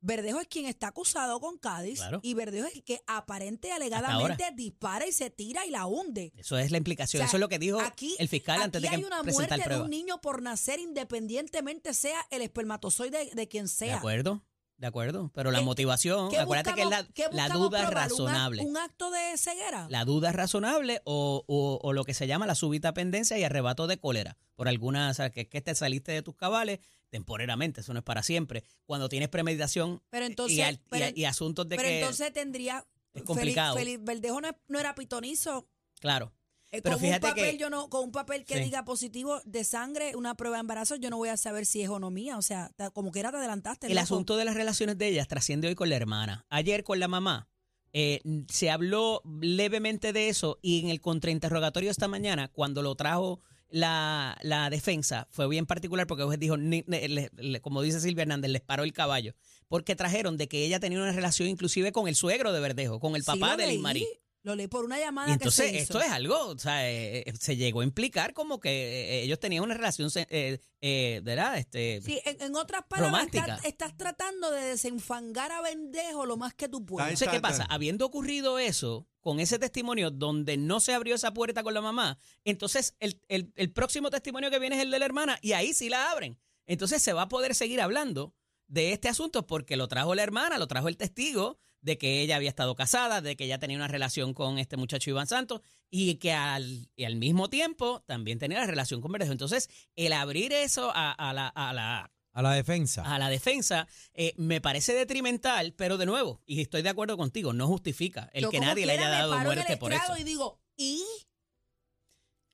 Verdejo 0.00 0.40
es 0.40 0.46
quien 0.46 0.66
está 0.66 0.88
acusado 0.88 1.40
con 1.40 1.58
Cádiz 1.58 1.98
Claro. 1.98 2.20
y 2.22 2.34
Verdejo 2.34 2.66
es 2.68 2.74
el 2.76 2.84
que 2.84 3.00
aparente 3.08 3.68
y 3.68 3.70
alegadamente 3.72 4.44
dispara 4.54 5.06
y 5.06 5.10
se 5.10 5.30
tira 5.30 5.66
y 5.66 5.70
la 5.70 5.86
hunde. 5.86 6.32
Eso 6.36 6.56
es 6.58 6.70
la 6.70 6.76
implicación. 6.76 7.20
O 7.20 7.22
sea, 7.22 7.26
Eso 7.28 7.38
es 7.38 7.40
lo 7.40 7.48
que 7.48 7.58
dijo 7.58 7.80
aquí- 7.80 8.14
el 8.20 8.28
fiscal 8.28 8.62
antes 8.62 8.82
de 8.82 8.86
aquí 8.88 8.96
que 8.98 9.02
hay 9.02 9.06
una 9.06 9.22
muerte 9.24 9.68
de 9.68 9.80
un 9.80 9.90
niño 9.90 10.20
por 10.20 10.42
nacer 10.42 10.78
independientemente 10.78 11.92
sea 11.94 12.24
el 12.30 12.42
espermatozoide 12.42 13.30
de 13.34 13.48
quien 13.48 13.64
De 13.64 13.70
sea. 13.70 13.96
acuerdo, 13.96 14.44
de 14.78 14.86
acuerdo. 14.86 15.30
Pero 15.34 15.50
la 15.50 15.60
¿Qué- 15.60 15.64
motivación, 15.64 16.30
¿Qué 16.30 16.38
acuérdate 16.38 16.74
que 16.74 16.82
es 16.82 16.88
la, 16.90 16.98
buscamos- 17.02 17.14
qué 17.14 17.22
la 17.22 17.44
buscamos 17.44 17.68
duda 17.70 17.78
es 17.80 17.86
probar? 17.86 18.02
¿Un 18.04 18.08
ac- 18.08 18.10
razonable. 18.10 18.62
¿Un, 18.64 18.76
acto 18.76 19.10
de 19.10 19.38
ceguera? 19.38 19.86
La 19.90 20.04
duda 20.04 20.30
es 20.30 20.36
razonable 20.36 21.00
o, 21.04 21.44
o- 21.46 21.78
o 21.82 21.92
lo 21.92 22.04
que 22.04 22.12
se 22.14 22.26
llama 22.26 22.46
la 22.46 22.54
súbita 22.54 22.92
pendencia 22.94 23.38
y 23.38 23.44
arrebato 23.44 23.86
de 23.86 23.98
cólera. 23.98 24.36
Por 24.54 24.68
alguna, 24.68 25.10
o 25.10 25.14
sea, 25.14 25.30
que 25.30 25.42
es 25.42 25.48
que 25.48 25.60
te 25.60 25.74
saliste 25.74 26.12
de 26.12 26.22
tus 26.22 26.36
cabales 26.36 26.80
temporalmente, 27.10 27.80
eso 27.80 27.92
no 27.92 28.00
es 28.00 28.04
para 28.04 28.22
siempre. 28.22 28.64
Cuando 28.84 29.08
tienes 29.08 29.28
premeditación 29.28 30.02
Pero 30.10 30.26
entonces- 30.26 30.58
y, 30.58 30.62
al- 30.62 30.74
y- 30.74 30.80
pero- 30.90 31.16
y 31.16 31.24
asuntos 31.24 31.68
de 31.68 31.76
Pero 31.76 31.88
que... 31.88 32.00
entonces 32.00 32.32
tendría. 32.32 32.84
es 33.14 33.22
complicado. 33.22 33.76
Félix, 33.76 33.96
Félix 33.98 34.04
Verdejo 34.04 34.40
no, 34.40 34.48
es- 34.48 34.56
no 34.68 34.78
era 34.78 34.94
pitonizo. 34.94 35.66
claro. 36.00 36.32
Eh, 36.72 36.82
Pero 36.82 36.96
con 36.96 37.00
fíjate 37.04 37.26
un 37.26 37.30
papel, 37.32 37.50
que- 37.52 37.58
yo 37.58 37.70
no, 37.70 37.88
con 37.88 38.04
un 38.04 38.12
papel 38.12 38.44
que 38.44 38.56
Sí. 38.58 38.64
diga 38.64 38.84
positivo 38.84 39.40
de 39.44 39.62
sangre, 39.64 40.16
una 40.16 40.34
prueba 40.34 40.56
de 40.56 40.62
embarazo, 40.62 40.96
yo 40.96 41.10
no 41.10 41.16
voy 41.16 41.28
a 41.28 41.36
saber 41.36 41.64
si 41.64 41.80
es 41.82 41.88
o 41.88 41.98
no 41.98 42.10
mía. 42.10 42.36
O 42.38 42.42
sea, 42.42 42.70
como 42.92 43.12
quiera 43.12 43.30
te 43.30 43.36
adelantaste. 43.38 43.86
El 43.86 43.94
loco. 43.94 44.02
asunto 44.02 44.36
de 44.36 44.44
las 44.44 44.54
relaciones 44.54 44.98
de 44.98 45.08
ellas 45.08 45.28
trasciende 45.28 45.68
hoy 45.68 45.74
con 45.74 45.88
la 45.88 45.96
hermana. 45.96 46.44
Ayer 46.50 46.82
con 46.84 46.98
la 47.00 47.08
mamá 47.08 47.48
eh, 47.92 48.20
se 48.50 48.68
habló 48.70 49.22
levemente 49.40 50.12
de 50.12 50.28
eso 50.28 50.58
y 50.60 50.80
en 50.80 50.90
el 50.90 51.00
contrainterrogatorio 51.00 51.90
esta 51.90 52.08
mañana, 52.08 52.48
cuando 52.48 52.82
lo 52.82 52.94
trajo 52.94 53.40
la, 53.70 54.36
la 54.42 54.68
defensa, 54.70 55.26
fue 55.30 55.48
bien 55.48 55.66
particular 55.66 56.06
porque 56.06 56.24
dijo, 56.36 56.56
ni- 56.58 56.84
ne- 56.86 57.08
le- 57.08 57.30
le- 57.36 57.60
como 57.62 57.80
dice 57.82 58.00
Silvia 58.00 58.22
Hernández, 58.22 58.50
les 58.50 58.60
paró 58.60 58.82
el 58.84 58.92
caballo. 58.92 59.34
Porque 59.68 59.96
trajeron 59.96 60.36
de 60.36 60.46
que 60.46 60.64
ella 60.64 60.78
tenía 60.78 60.98
una 60.98 61.12
relación 61.12 61.48
inclusive 61.48 61.90
con 61.90 62.06
el 62.06 62.14
suegro 62.16 62.52
de 62.52 62.60
Verdejo, 62.60 63.00
con 63.00 63.16
el 63.16 63.24
papá 63.24 63.56
de 63.56 63.66
leí, 63.66 63.76
Limarí. 63.76 64.06
Lo 64.46 64.54
leí 64.54 64.68
por 64.68 64.84
una 64.84 64.96
llamada 64.96 65.28
Y 65.28 65.32
entonces 65.32 65.66
que 65.66 65.72
se 65.72 65.78
esto 65.82 65.98
hizo. 65.98 66.06
es 66.06 66.12
algo, 66.12 66.38
o 66.46 66.56
sea, 66.56 66.88
eh, 66.88 67.24
eh, 67.26 67.32
se 67.36 67.56
llegó 67.56 67.80
a 67.80 67.84
implicar 67.84 68.32
como 68.32 68.60
que 68.60 68.70
eh, 68.70 69.22
ellos 69.24 69.40
tenían 69.40 69.64
una 69.64 69.74
relación, 69.74 70.08
eh, 70.14 70.60
eh, 70.80 71.20
¿verdad? 71.24 71.58
Este, 71.58 72.00
Sí, 72.00 72.20
en, 72.24 72.40
en 72.40 72.54
otras 72.54 72.84
palabras, 72.88 73.26
estás, 73.64 73.96
tratando 73.96 74.52
de 74.52 74.60
desenfangar 74.66 75.50
a 75.50 75.62
Vendejo 75.62 76.26
lo 76.26 76.36
más 76.36 76.54
que 76.54 76.68
tú 76.68 76.78
Ahí 76.78 76.84
puedes. 76.86 77.08
Entonces, 77.10 77.28
¿qué 77.30 77.40
pasa? 77.40 77.64
Habiendo 77.64 78.06
ocurrido 78.06 78.60
eso, 78.60 79.08
con 79.20 79.40
ese 79.40 79.58
testimonio 79.58 80.12
donde 80.12 80.56
no 80.56 80.78
se 80.78 80.94
abrió 80.94 81.16
esa 81.16 81.34
puerta 81.34 81.64
con 81.64 81.74
la 81.74 81.80
mamá, 81.80 82.16
entonces 82.44 82.94
el, 83.00 83.20
el- 83.26 83.52
el 83.56 83.72
próximo 83.72 84.10
testimonio 84.10 84.48
que 84.52 84.60
viene 84.60 84.76
es 84.76 84.82
el 84.82 84.92
de 84.92 85.00
la 85.00 85.06
hermana 85.06 85.40
y 85.42 85.54
ahí 85.54 85.74
sí 85.74 85.88
la 85.88 86.12
abren. 86.12 86.38
Entonces 86.66 87.02
se 87.02 87.12
va 87.12 87.22
a 87.22 87.28
poder 87.28 87.56
seguir 87.56 87.80
hablando 87.80 88.32
de 88.68 88.92
este 88.92 89.08
asunto 89.08 89.44
porque 89.44 89.76
lo 89.76 89.88
trajo 89.88 90.14
la 90.14 90.22
hermana, 90.22 90.56
lo 90.58 90.68
trajo 90.68 90.86
el 90.86 90.96
testigo 90.96 91.58
de 91.86 91.96
que 91.98 92.20
ella 92.20 92.36
había 92.36 92.48
estado 92.50 92.74
casada, 92.74 93.20
de 93.22 93.36
que 93.36 93.44
ella 93.44 93.58
tenía 93.58 93.76
una 93.76 93.86
relación 93.88 94.34
con 94.34 94.58
este 94.58 94.76
muchacho 94.76 95.08
Iván 95.08 95.28
Santos 95.28 95.60
y 95.88 96.16
que 96.16 96.32
al, 96.32 96.90
y 96.96 97.04
al 97.04 97.14
mismo 97.16 97.48
tiempo 97.48 98.02
también 98.06 98.38
tenía 98.40 98.58
la 98.58 98.66
relación 98.66 99.00
con 99.00 99.12
Verdejo. 99.12 99.30
Entonces, 99.32 99.70
el 99.94 100.12
abrir 100.12 100.52
eso 100.52 100.90
a, 100.94 101.12
a 101.12 101.32
la, 101.32 101.46
a 101.46 101.72
la 101.72 102.12
A 102.32 102.42
la 102.42 102.52
defensa. 102.52 103.02
a 103.02 103.18
la 103.20 103.28
defensa 103.30 103.86
eh, 104.14 104.34
me 104.36 104.60
parece 104.60 104.94
detrimental, 104.94 105.72
pero 105.74 105.96
de 105.96 106.06
nuevo, 106.06 106.42
y 106.44 106.60
estoy 106.60 106.82
de 106.82 106.88
acuerdo 106.88 107.16
contigo, 107.16 107.52
no 107.52 107.68
justifica 107.68 108.28
el 108.34 108.42
Yo 108.42 108.50
que 108.50 108.58
nadie 108.60 108.84
le 108.84 108.92
haya 108.94 109.08
dado 109.08 109.38
muerte 109.38 109.76
por 109.76 109.92
eso. 109.92 110.16
y 110.18 110.24
digo, 110.24 110.60
¿y? 110.76 111.02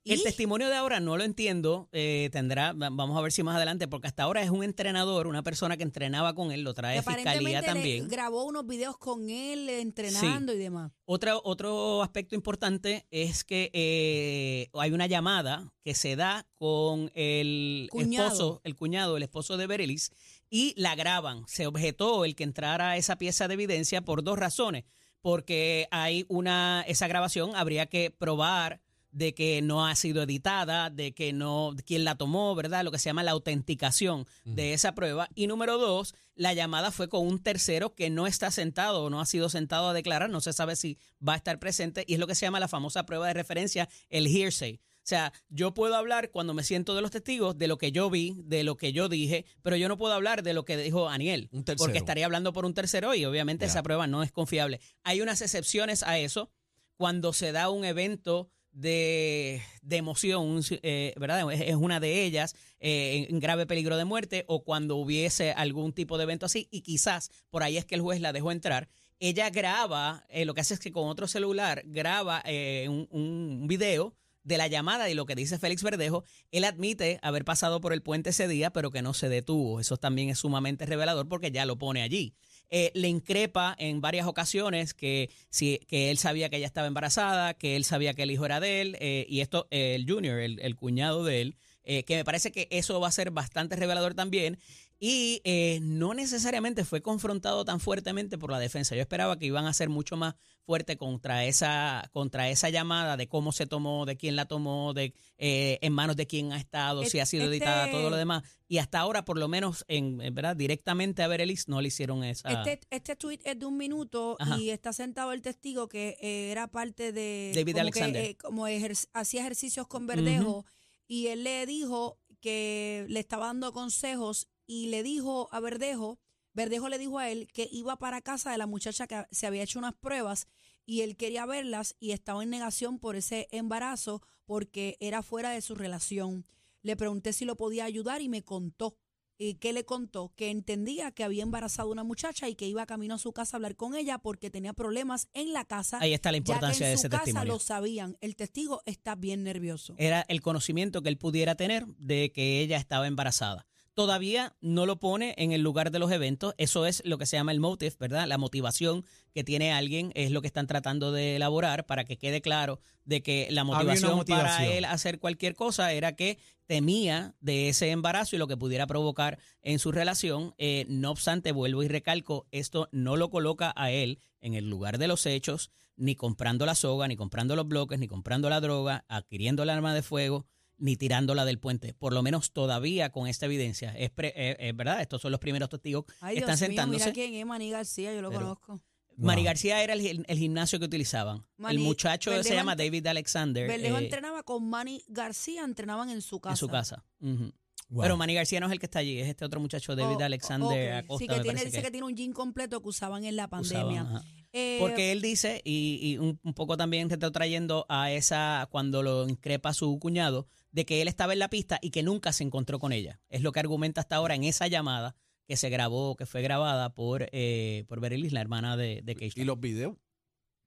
El 0.05 0.23
testimonio 0.23 0.69
de 0.69 0.75
ahora 0.75 0.99
no 0.99 1.17
lo 1.17 1.23
entiendo, 1.23 1.89
eh, 1.93 2.29
tendrá, 2.33 2.73
va- 2.73 2.91
vamos 2.91 3.17
a 3.17 3.21
ver 3.21 3.31
si 3.31 3.45
más 3.45 3.55
adelante, 3.57 3.87
porque 3.87 4.09
hasta 4.09 4.25
ahora 4.25 4.43
es 4.43 4.51
un 4.51 4.65
entrenador, 4.65 5.29
una 5.29 5.45
persona 5.45 5.77
que 5.77 5.85
entrenaba 5.85 6.35
con 6.35 6.51
él, 6.51 6.63
lo 6.63 6.75
trae 6.75 7.01
fiscalía 7.03 7.63
también. 7.63 8.09
grabó 8.09 8.45
unos 8.45 8.67
videos 8.67 8.99
con 8.99 9.31
él 9.31 9.69
entrenando 9.69 10.53
y 10.53 10.59
demás. 10.59 10.91
Otra, 11.05 11.37
otro 11.37 12.03
aspecto 12.03 12.35
importante 12.35 13.07
es 13.13 13.45
que 13.45 13.71
eh, 13.73 14.69
hay 14.75 14.91
una 14.91 15.07
llamada 15.07 15.73
que 15.85 15.95
se 15.95 16.17
da 16.17 16.49
con 16.57 17.11
el 17.15 17.89
Cuñado. 17.93 18.27
esposo, 18.27 18.61
el 18.65 18.75
cuñado, 18.75 19.17
el 19.17 19.23
esposo 19.23 19.57
de 19.57 19.67
Berelis, 19.69 20.11
y 20.51 20.75
la 20.77 20.97
graban. 20.97 21.45
Se 21.47 21.67
objetó 21.67 22.25
el 22.25 22.35
que 22.35 22.45
entrara 22.45 22.97
esa 22.97 23.17
pieza 23.17 23.47
de 23.47 23.55
evidencia 23.55 24.03
por 24.03 24.25
dos 24.25 24.37
razones. 24.39 24.85
Porque 25.23 25.87
hay 25.93 26.27
una, 26.29 26.85
esa 26.89 27.07
grabación 27.07 27.53
habría 27.55 27.87
que 27.87 28.11
probar 28.11 28.82
de 29.13 29.35
que 29.35 29.63
no 29.63 29.87
ha 29.87 29.95
sido 29.95 30.23
editada, 30.23 30.91
de 30.91 31.13
que 31.15 31.33
no, 31.33 31.75
quién 31.87 32.05
la 32.05 32.17
tomó, 32.17 32.55
¿verdad? 32.55 32.83
Lo 32.83 32.91
que 32.91 32.99
se 32.99 33.11
llama 33.11 33.23
la 33.23 33.31
autenticación 33.31 34.27
de 34.45 34.73
esa 34.73 34.95
prueba. 34.95 35.29
Y 35.35 35.47
número 35.47 35.79
dos, 35.79 36.15
la 36.35 36.55
llamada 36.55 36.91
fue 36.91 37.09
con 37.09 37.27
un 37.27 37.39
tercero 37.43 37.95
que 37.95 38.11
no 38.11 38.27
está 38.27 38.51
sentado 38.51 39.05
o 39.05 39.11
no 39.11 39.21
ha 39.21 39.27
sido 39.27 39.49
sentado 39.49 39.91
a 39.91 39.93
declarar, 39.93 40.31
no 40.31 40.41
se 40.41 40.53
sabe 40.53 40.77
si 40.77 40.99
va 41.27 41.35
a 41.35 41.37
estar 41.37 41.59
presente, 41.59 42.05
y 42.07 42.15
es 42.15 42.19
lo 42.19 42.27
que 42.27 42.35
se 42.35 42.47
llama 42.47 42.59
la 42.59 42.69
famosa 42.69 43.07
prueba 43.07 43.29
de 43.29 43.35
referencia, 43.35 43.89
el 44.09 44.27
hearsay. 44.27 44.81
O 45.03 45.05
sea, 45.05 45.33
yo 45.49 45.75
puedo 45.75 45.97
hablar 45.97 46.31
cuando 46.31 46.55
me 46.55 46.63
siento 46.63 46.95
de 46.95 47.03
los 47.03 47.11
testigos 47.11 47.59
de 47.59 47.67
lo 47.67 47.77
que 47.77 47.91
yo 47.91 48.09
vi, 48.09 48.37
de 48.45 48.63
lo 48.63 48.77
que 48.77 48.93
yo 48.93 49.09
dije, 49.09 49.45
pero 49.61 49.75
yo 49.75 49.89
no 49.89 49.99
puedo 49.99 50.15
hablar 50.15 50.45
de 50.45 50.55
lo 50.55 50.65
que 50.65 50.77
dijo 50.77 51.09
Aniel, 51.09 51.49
Un 51.51 51.65
porque 51.65 51.99
estaría 51.99 52.25
hablando 52.25 52.53
por 52.53 52.65
un 52.65 52.73
tercero 52.73 53.13
y 53.15 53.25
obviamente 53.25 53.67
esa 53.67 53.83
prueba 53.83 54.07
no 54.07 54.23
es 54.23 54.31
confiable. 54.31 54.81
Hay 55.03 55.21
unas 55.21 55.43
excepciones 55.43 56.05
a 56.05 56.19
eso 56.19 56.53
cuando 56.97 57.33
se 57.33 57.51
da 57.51 57.69
un 57.69 57.85
evento 57.85 58.49
de, 58.73 59.63
de 59.83 59.97
emoción, 59.97 60.63
eh, 60.71 61.15
¿verdad? 61.19 61.53
Es, 61.53 61.61
es 61.61 61.75
una 61.77 62.01
de 62.01 62.25
ellas, 62.25 62.55
eh, 62.81 63.27
en 63.29 63.39
grave 63.41 63.67
peligro 63.67 63.97
de 63.97 64.05
muerte, 64.05 64.45
o 64.49 64.65
cuando 64.65 64.97
hubiese 64.97 65.53
algún 65.53 65.93
tipo 65.93 66.19
de 66.19 66.25
evento 66.25 66.47
así, 66.47 66.69
y 66.71 66.81
quizás 66.81 67.31
por 67.51 67.63
ahí 67.63 67.77
es 67.77 67.85
que 67.85 67.95
el 67.95 68.01
juez 68.01 68.21
la 68.21 68.33
dejó 68.33 68.51
entrar. 68.53 68.89
Ella 69.21 69.51
graba, 69.51 70.25
eh, 70.31 70.45
lo 70.45 70.55
que 70.55 70.63
hace 70.63 70.75
es 70.75 70.81
que 70.81 70.91
con 70.91 71.09
otro 71.09 71.29
celular 71.29 71.83
graba 71.87 72.43
eh, 72.45 72.87
un, 72.89 73.07
un 73.11 73.69
video 73.69 74.17
de 74.45 74.59
la 74.59 74.67
llamada 74.67 75.09
y 75.09 75.15
lo 75.15 75.27
que 75.27 75.37
dice 75.37 75.59
Félix 75.59 75.83
Verdejo, 75.85 76.25
él 76.51 76.65
admite 76.65 77.21
haber 77.23 77.45
pasado 77.45 77.81
por 77.81 77.93
el 77.93 78.03
puente 78.03 78.31
ese 78.31 78.49
día, 78.49 78.71
pero 78.71 78.91
que 78.91 79.03
no 79.03 79.15
se 79.15 79.29
detuvo. 79.29 79.79
Eso 79.79 79.97
también 79.97 80.31
es 80.31 80.41
sumamente 80.41 80.87
revelador 80.87 81.29
porque 81.29 81.53
ya 81.53 81.65
lo 81.67 81.79
pone 81.79 82.03
allí. 82.03 82.35
Eh, 82.75 82.91
le 82.95 83.09
increpa 83.09 83.77
en 83.79 84.01
varias 84.01 84.27
ocasiones 84.27 84.95
que, 84.95 85.29
si, 85.51 85.79
que 85.89 86.11
él 86.11 86.17
sabía 86.17 86.49
que 86.49 86.57
ella 86.57 86.67
estaba 86.67 86.87
embarazada, 86.87 87.53
que 87.53 87.77
él 87.77 87.85
sabía 87.85 88.15
que 88.15 88.23
el 88.23 88.31
hijo 88.31 88.47
era 88.47 88.61
de 88.61 88.81
él, 88.81 88.97
eh, 88.99 89.27
y 89.29 89.43
esto, 89.43 89.69
eh, 89.71 89.95
el 89.95 90.11
junior, 90.11 90.39
el, 90.39 90.59
el 90.59 90.75
cuñado 90.75 91.23
de 91.23 91.43
él, 91.43 91.57
eh, 91.85 92.05
que 92.05 92.17
me 92.17 92.25
parece 92.25 92.53
que 92.53 92.69
eso 92.71 93.01
va 93.01 93.09
a 93.09 93.13
ser 93.13 93.31
bastante 93.31 93.77
revelador 93.77 94.15
también. 94.15 94.59
Y 95.05 95.41
eh, 95.43 95.81
no 95.83 96.15
necesariamente 96.15 96.85
fue 96.85 97.03
confrontado 97.03 97.65
tan 97.65 97.81
fuertemente 97.81 98.39
por 98.39 98.53
la 98.53 98.61
defensa. 98.61 98.95
Yo 98.95 99.01
esperaba 99.01 99.37
que 99.37 99.47
iban 99.47 99.67
a 99.67 99.75
ser 99.75 99.89
mucho 99.89 100.17
más 100.17 100.37
fuerte 100.65 100.97
contra 100.97 101.45
esa, 101.45 102.09
contra 102.13 102.49
esa 102.51 102.71
llamada 102.71 103.17
de 103.17 103.27
cómo 103.27 103.51
se 103.51 103.67
tomó, 103.67 104.07
de 104.07 104.17
quién 104.17 104.37
la 104.37 104.45
tomó, 104.47 104.95
de 104.95 105.13
eh, 105.39 105.81
en 105.83 105.93
manos 105.93 106.15
de 106.15 106.29
quién 106.29 106.53
ha 106.53 106.57
estado, 106.57 107.05
si 107.05 107.19
ha 107.19 107.27
sido 107.27 107.43
Este- 107.47 107.57
editada, 107.57 107.91
todo 107.91 108.11
lo 108.11 108.17
demás. 108.17 108.45
Y 108.69 108.79
hasta 108.79 109.01
ahora, 109.01 109.25
por 109.25 109.39
lo 109.39 109.49
menos, 109.49 109.85
en, 109.89 110.19
verdad, 110.37 110.55
directamente 110.55 111.25
a 111.25 111.27
Berelis 111.27 111.67
no 111.67 111.81
le 111.81 111.89
hicieron 111.89 112.23
esa. 112.23 112.49
Este, 112.63 112.79
este 112.91 113.17
tweet 113.17 113.41
es 113.45 113.59
de 113.59 113.67
un 113.67 113.77
minuto 113.77 114.37
Ajá. 114.39 114.57
y 114.61 114.71
está 114.71 114.93
sentado 114.93 115.33
el 115.33 115.43
testigo 115.43 115.89
que 115.89 116.17
eh, 116.21 116.53
era 116.53 116.69
parte 116.69 117.11
de. 117.11 117.51
David 117.57 117.73
como 117.73 117.81
Alexander. 117.83 118.23
Que, 118.23 118.31
eh, 118.31 118.37
como 118.37 118.69
ejer- 118.69 119.09
hacía 119.15 119.41
ejercicios 119.41 119.89
con 119.89 120.07
Verdejo 120.07 120.65
y 121.09 121.27
él 121.27 121.43
le 121.43 121.67
dijo 121.67 122.21
que 122.41 123.05
le 123.09 123.19
estaba 123.19 123.47
dando 123.47 123.73
consejos 123.73 124.47
y 124.73 124.87
le 124.87 125.03
dijo 125.03 125.49
a 125.53 125.61
Verdejo, 125.61 126.19
Verdejo 126.55 126.89
le 126.89 126.97
dijo 126.97 127.19
a 127.19 127.29
él 127.29 127.47
que 127.53 127.69
iba 127.71 127.97
para 127.97 128.23
casa 128.23 128.53
de 128.53 128.57
la 128.57 128.67
muchacha 128.67 129.07
que 129.07 129.27
se 129.31 129.47
había 129.47 129.63
hecho 129.63 129.79
unas 129.79 129.93
pruebas 129.93 130.47
y 130.87 131.03
él 131.03 131.17
quería 131.19 131.45
verlas 131.45 131.95
y 132.01 132.13
estaba 132.13 132.43
en 132.43 132.49
negación 132.49 132.99
por 132.99 133.15
ese 133.15 133.49
embarazo 133.51 134.23
porque 134.47 134.97
era 134.99 135.23
fuera 135.23 135.51
de 135.51 135.61
su 135.61 135.75
relación. 135.75 136.47
Le 136.81 136.97
pregunté 136.97 137.35
si 137.35 137.45
lo 137.45 137.57
podía 137.57 137.85
ayudar 137.85 138.23
y 138.23 138.31
me 138.31 138.43
contó. 138.43 138.97
¿Y 139.37 139.55
qué 139.55 139.75
le 139.75 139.85
contó? 139.85 140.33
Que 140.37 140.49
entendía 140.49 141.11
que 141.11 141.25
había 141.25 141.43
embarazado 141.43 141.91
una 141.91 142.05
muchacha 142.05 142.49
y 142.49 142.55
que 142.55 142.67
iba 142.67 142.87
camino 142.87 143.17
a 143.17 143.19
su 143.19 143.33
casa 143.33 143.57
a 143.57 143.59
hablar 143.59 143.77
con 143.77 143.95
ella 143.95 144.19
porque 144.19 144.51
tenía 144.51 144.73
problemas 144.73 145.29
en 145.35 145.53
la 145.53 145.67
casa. 145.67 145.99
Ahí 146.01 146.15
está 146.15 146.33
la 146.33 146.39
ya 146.39 146.45
que 146.45 146.51
importancia 146.53 146.87
en 146.87 146.93
de 146.93 146.97
su 146.97 147.01
ese 147.01 147.09
casa 147.11 147.25
testimonio. 147.25 147.53
lo 147.53 147.59
sabían. 147.59 148.17
El 148.23 148.37
testigo 148.37 148.83
está 148.87 149.17
bien 149.17 149.43
nervioso. 149.43 149.95
Era 149.99 150.25
el 150.29 150.41
conocimiento 150.41 151.03
que 151.03 151.11
él 151.11 151.19
pudiera 151.19 151.57
tener 151.57 151.87
de 151.99 152.33
que 152.33 152.61
ella 152.61 152.79
estaba 152.79 153.07
embarazada. 153.07 153.67
Todavía 153.95 154.57
no 154.61 154.87
lo 154.87 154.99
pone 154.99 155.35
en 155.37 155.53
el 155.53 155.61
lugar 155.61 155.91
de 155.91 155.99
los 155.99 156.11
eventos. 156.11 156.55
Eso 156.57 156.87
es 156.87 157.03
lo 157.05 157.19
que 157.19 157.27
se 157.27 157.37
llama 157.37 157.53
el 157.53 157.61
motive, 157.61 157.95
¿verdad? 158.01 158.27
La 158.27 158.39
motivación 158.39 159.05
que 159.35 159.45
tiene 159.45 159.73
alguien 159.73 160.13
es 160.15 160.31
lo 160.31 160.41
que 160.41 160.47
están 160.47 160.67
tratando 160.67 161.13
de 161.13 161.37
elaborar 161.37 161.85
para 161.85 162.05
que 162.05 162.17
quede 162.17 162.41
claro 162.41 162.81
de 163.05 163.23
que 163.23 163.49
la 163.51 163.65
motivación, 163.65 164.25
para 164.25 164.67
él 164.67 164.85
hacer 164.85 165.19
cualquier 165.19 165.55
cosa 165.55 165.93
era 165.93 166.17
que 166.17 166.39
temía 166.67 167.35
de 167.41 167.69
ese 167.69 167.91
embarazo 167.91 168.37
y 168.37 168.39
lo 168.39 168.47
que 168.47 168.57
pudiera 168.57 168.87
provocar 168.87 169.39
en 169.61 169.79
su 169.79 169.93
relación. 169.93 170.55
Eh, 170.57 170.87
no 170.89 171.11
obstante, 171.11 171.53
vuelvo 171.53 171.83
y 171.83 171.89
recalco, 171.89 172.47
esto 172.51 172.89
no 172.93 173.17
lo 173.17 173.29
coloca 173.29 173.75
a 173.77 173.91
él 173.91 174.21
en 174.41 174.55
el 174.55 174.71
lugar 174.71 174.99
de 174.99 175.09
los 175.09 175.27
hechos, 175.27 175.71
ni 175.97 176.17
comprando 176.17 176.65
la 176.65 176.75
soga, 176.75 177.09
ni 177.09 177.17
comprando 177.17 177.57
los 177.57 177.69
bloques, 177.69 177.99
ni 177.99 178.09
comprando 178.09 178.49
la 178.49 178.61
droga, 178.61 179.05
adquiriendo 179.09 179.63
el 179.63 179.71
arma 179.71 179.95
de 179.95 180.03
fuego, 180.03 180.47
ni 180.83 180.97
tirándola 180.97 181.45
del 181.45 181.59
puente. 181.61 181.95
Por 181.95 182.13
lo 182.13 182.23
menos 182.23 182.53
todavía 182.53 183.11
con 183.11 183.29
esta 183.29 183.47
evidencia. 183.47 183.97
Es, 183.97 184.11
pre- 184.11 184.33
eh, 184.37 184.57
es 184.59 184.77
verdad, 184.77 185.01
estos 185.01 185.23
son 185.23 185.31
los 185.31 185.39
primeros 185.41 185.69
testigos 185.69 186.05
Ay, 186.21 186.35
que 186.35 186.41
Dios 186.41 186.51
están 186.51 186.69
mío, 186.71 186.77
sentándose. 186.77 187.05
mira 187.05 187.13
quién 187.15 187.35
es 187.35 187.47
Manny 187.47 187.71
García, 187.71 188.13
yo 188.15 188.21
lo 188.21 188.31
Pero- 188.31 188.41
conozco. 188.43 188.81
Mari 189.15 189.43
Wow. 189.43 189.47
García 189.47 189.83
era 189.85 189.93
el, 189.93 190.25
el 190.27 190.39
gimnasio 190.39 190.79
que 190.79 190.87
utilizaban. 190.87 191.47
El 191.69 191.79
muchacho 191.81 192.43
se 192.43 192.55
llama 192.55 192.75
David 192.75 193.07
Alexander 193.07 193.69
Verdejo 193.69 193.99
eh, 193.99 194.05
entrenaba 194.05 194.43
con 194.43 194.69
Manny 194.69 195.05
García, 195.07 195.65
entrenaban 195.65 196.09
en 196.09 196.23
su 196.23 196.41
casa. 196.41 196.53
en 196.55 196.57
su 196.57 196.69
casa. 196.69 197.05
Wow. 197.21 198.03
Pero 198.03 198.17
Manny 198.17 198.33
García 198.35 198.59
no 198.59 198.67
es 198.67 198.73
el 198.73 198.79
que 198.79 198.87
está 198.87 199.01
allí, 199.01 199.19
es 199.19 199.29
este 199.29 199.45
otro 199.45 199.61
muchacho, 199.61 199.95
David 199.95 200.17
Oh, 200.19 200.25
Alexander 200.25 200.93
ok. 200.95 201.05
Acosta. 201.05 201.25
Sí, 201.25 201.29
que 201.29 201.41
tiene, 201.43 201.65
dice 201.65 201.77
que 201.77 201.83
que 201.83 201.91
tiene 201.91 202.07
un 202.07 202.17
jean 202.17 202.33
completo 202.33 202.81
que 202.81 202.89
usaban 202.89 203.25
en 203.27 203.37
la 203.37 203.49
pandemia. 203.49 204.23
Eh, 204.53 204.77
Porque 204.81 205.13
él 205.13 205.23
dice, 205.23 205.63
y, 205.65 205.99
y 206.03 206.19
un, 206.19 206.39
un 206.43 206.55
poco 206.55 206.77
también 206.77 207.09
te 207.09 207.15
está 207.15 207.31
trayendo 207.31 207.87
a 207.89 208.13
esa, 208.13 208.69
cuando 208.71 209.03
lo 209.03 209.27
increpa 209.29 209.73
su 209.73 209.99
cuñado, 209.99 210.47
de 210.73 210.85
que 210.85 211.01
él 211.03 211.09
estaba 211.09 211.33
en 211.33 211.39
la 211.39 211.49
pista 211.49 211.79
y 211.81 211.91
que 211.91 212.03
nunca 212.03 212.33
se 212.33 212.45
encontró 212.45 212.79
con 212.79 212.93
ella. 212.93 213.21
Es 213.29 213.41
lo 213.43 213.53
que 213.53 213.61
argumenta 213.61 214.01
hasta 214.03 214.17
ahora 214.17 214.35
en 214.35 214.45
esa 214.45 214.67
llamada 214.69 215.17
que 215.47 215.57
se 215.57 215.71
grabó, 215.71 216.17
que 216.17 216.27
fue 216.27 216.43
grabada 216.43 216.95
por, 216.95 217.29
eh, 217.33 217.85
por 217.89 218.01
Berelis, 218.01 218.33
la 218.33 218.41
hermana 218.41 218.77
de, 218.77 219.01
de 219.03 219.15
Keishla. 219.15 219.43
¿Y 219.43 219.47
los 219.47 219.59
videos 219.59 219.97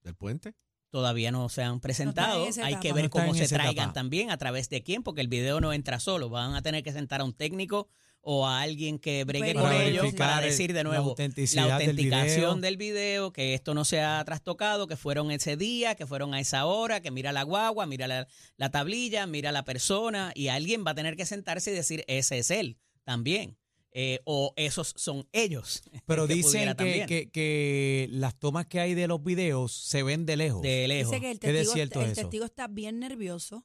del 0.02 0.14
puente? 0.14 0.54
Todavía 0.90 1.32
no 1.32 1.48
se 1.48 1.62
han 1.62 1.80
presentado. 1.80 2.46
Hay 2.62 2.76
que 2.76 2.92
ver 2.92 3.10
cómo 3.10 3.34
se 3.34 3.48
traigan 3.48 3.72
etapa. 3.74 3.92
también, 3.92 4.30
a 4.30 4.36
través 4.36 4.68
de 4.68 4.82
quién, 4.82 5.02
porque 5.02 5.20
el 5.20 5.28
video 5.28 5.60
no 5.60 5.72
entra 5.72 5.98
solo. 5.98 6.28
Van 6.28 6.54
a 6.54 6.62
tener 6.62 6.82
que 6.82 6.92
sentar 6.92 7.20
a 7.20 7.24
un 7.24 7.34
técnico 7.34 7.88
o 8.20 8.46
a 8.46 8.60
alguien 8.60 8.98
que 8.98 9.24
bregue 9.24 9.54
con 9.54 9.72
ellos 9.72 10.12
para 10.14 10.40
decir 10.40 10.72
de 10.72 10.82
la 10.82 10.90
nuevo 10.90 11.10
autenticidad 11.10 11.68
la 11.68 11.78
del 11.78 11.90
autenticación 11.90 12.36
video. 12.36 12.56
del 12.56 12.76
video, 12.76 13.32
que 13.32 13.54
esto 13.54 13.72
no 13.72 13.84
se 13.84 14.00
ha 14.00 14.24
trastocado, 14.24 14.86
que 14.86 14.96
fueron 14.96 15.30
ese 15.30 15.56
día, 15.56 15.94
que 15.94 16.06
fueron 16.06 16.34
a 16.34 16.40
esa 16.40 16.66
hora, 16.66 17.00
que 17.00 17.10
mira 17.10 17.32
la 17.32 17.44
guagua, 17.44 17.86
mira 17.86 18.08
la, 18.08 18.26
la 18.56 18.70
tablilla, 18.70 19.26
mira 19.26 19.52
la 19.52 19.64
persona, 19.64 20.32
y 20.34 20.48
alguien 20.48 20.84
va 20.84 20.90
a 20.90 20.94
tener 20.94 21.16
que 21.16 21.24
sentarse 21.24 21.70
y 21.70 21.74
decir, 21.74 22.04
ese 22.08 22.38
es 22.38 22.50
él 22.50 22.78
también. 23.04 23.56
Eh, 23.98 24.20
o 24.24 24.52
esos 24.56 24.92
son 24.96 25.26
ellos. 25.32 25.82
Pero 26.06 26.26
que 26.26 26.34
dicen 26.34 26.68
que, 26.68 26.74
también. 26.74 27.06
que, 27.06 27.30
que 27.30 28.08
las 28.10 28.38
tomas 28.38 28.66
que 28.66 28.78
hay 28.78 28.92
de 28.92 29.06
los 29.06 29.24
videos 29.24 29.72
se 29.72 30.02
ven 30.02 30.26
de 30.26 30.36
lejos. 30.36 30.60
de 30.60 30.86
lejos. 30.86 31.12
Dice 31.12 31.20
que 31.22 31.30
el 31.30 32.12
testigo 32.12 32.44
está 32.44 32.68
bien 32.68 32.98
nervioso 32.98 33.64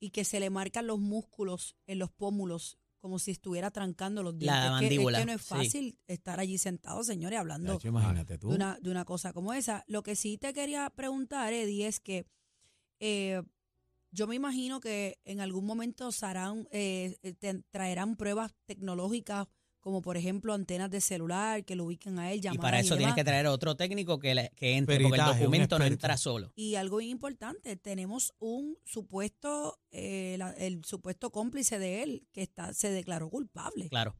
y 0.00 0.10
que 0.10 0.24
se 0.24 0.40
le 0.40 0.48
marcan 0.48 0.86
los 0.86 0.98
músculos 0.98 1.76
en 1.86 1.98
los 1.98 2.10
pómulos 2.10 2.78
como 2.98 3.18
si 3.18 3.30
estuviera 3.30 3.70
trancando 3.70 4.22
los 4.22 4.38
dientes. 4.38 4.60
La 4.60 4.80
Es 4.80 4.88
que- 4.88 4.94
Es 4.94 5.18
que 5.18 5.26
no 5.26 5.32
es 5.32 5.42
sí. 5.42 5.48
fácil 5.48 5.98
estar 6.06 6.40
allí 6.40 6.58
sentado, 6.58 7.02
señores, 7.04 7.38
hablando 7.38 7.74
Chacho, 7.74 7.88
imagínate 7.88 8.38
tú. 8.38 8.48
de 8.50 8.56
una, 8.56 8.78
de 8.80 8.90
una 8.90 9.04
cosa 9.04 9.32
como 9.32 9.52
esa. 9.52 9.84
Lo 9.86 10.02
que 10.02 10.16
sí 10.16 10.38
te 10.38 10.52
quería 10.52 10.90
preguntar, 10.90 11.52
Eddie, 11.52 11.86
es 11.86 12.00
que 12.00 12.26
eh, 13.00 13.42
yo 14.10 14.26
me 14.26 14.34
imagino 14.34 14.80
que 14.80 15.18
en 15.24 15.40
algún 15.40 15.66
momento 15.66 16.10
se 16.12 16.24
harán, 16.26 16.66
eh, 16.70 17.16
eh, 17.22 17.34
te- 17.34 17.62
traerán 17.70 18.16
pruebas 18.16 18.54
tecnológicas 18.64 19.46
como 19.86 20.02
por 20.02 20.16
ejemplo 20.16 20.52
antenas 20.52 20.90
de 20.90 21.00
celular 21.00 21.64
que 21.64 21.76
lo 21.76 21.84
ubiquen 21.84 22.18
a 22.18 22.32
él, 22.32 22.40
Y 22.52 22.58
para 22.58 22.80
eso 22.80 22.96
tienes 22.96 23.14
demás. 23.14 23.14
que 23.14 23.22
traer 23.22 23.46
otro 23.46 23.76
técnico 23.76 24.18
que, 24.18 24.34
le- 24.34 24.50
que 24.56 24.72
entre, 24.76 24.96
porque 24.96 25.04
el 25.04 25.10
Peritaje, 25.12 25.38
documento 25.38 25.78
no 25.78 25.84
entra 25.84 26.16
solo. 26.16 26.52
Y 26.56 26.74
algo 26.74 26.96
bien 26.96 27.10
importante, 27.12 27.76
tenemos 27.76 28.34
un 28.40 28.76
supuesto, 28.84 29.78
eh, 29.92 30.34
la- 30.40 30.50
el 30.54 30.84
supuesto 30.84 31.30
cómplice 31.30 31.78
de 31.78 32.02
él 32.02 32.26
que 32.32 32.42
está 32.42 32.74
se 32.74 32.90
declaró 32.90 33.30
culpable 33.30 33.88
Claro. 33.88 34.16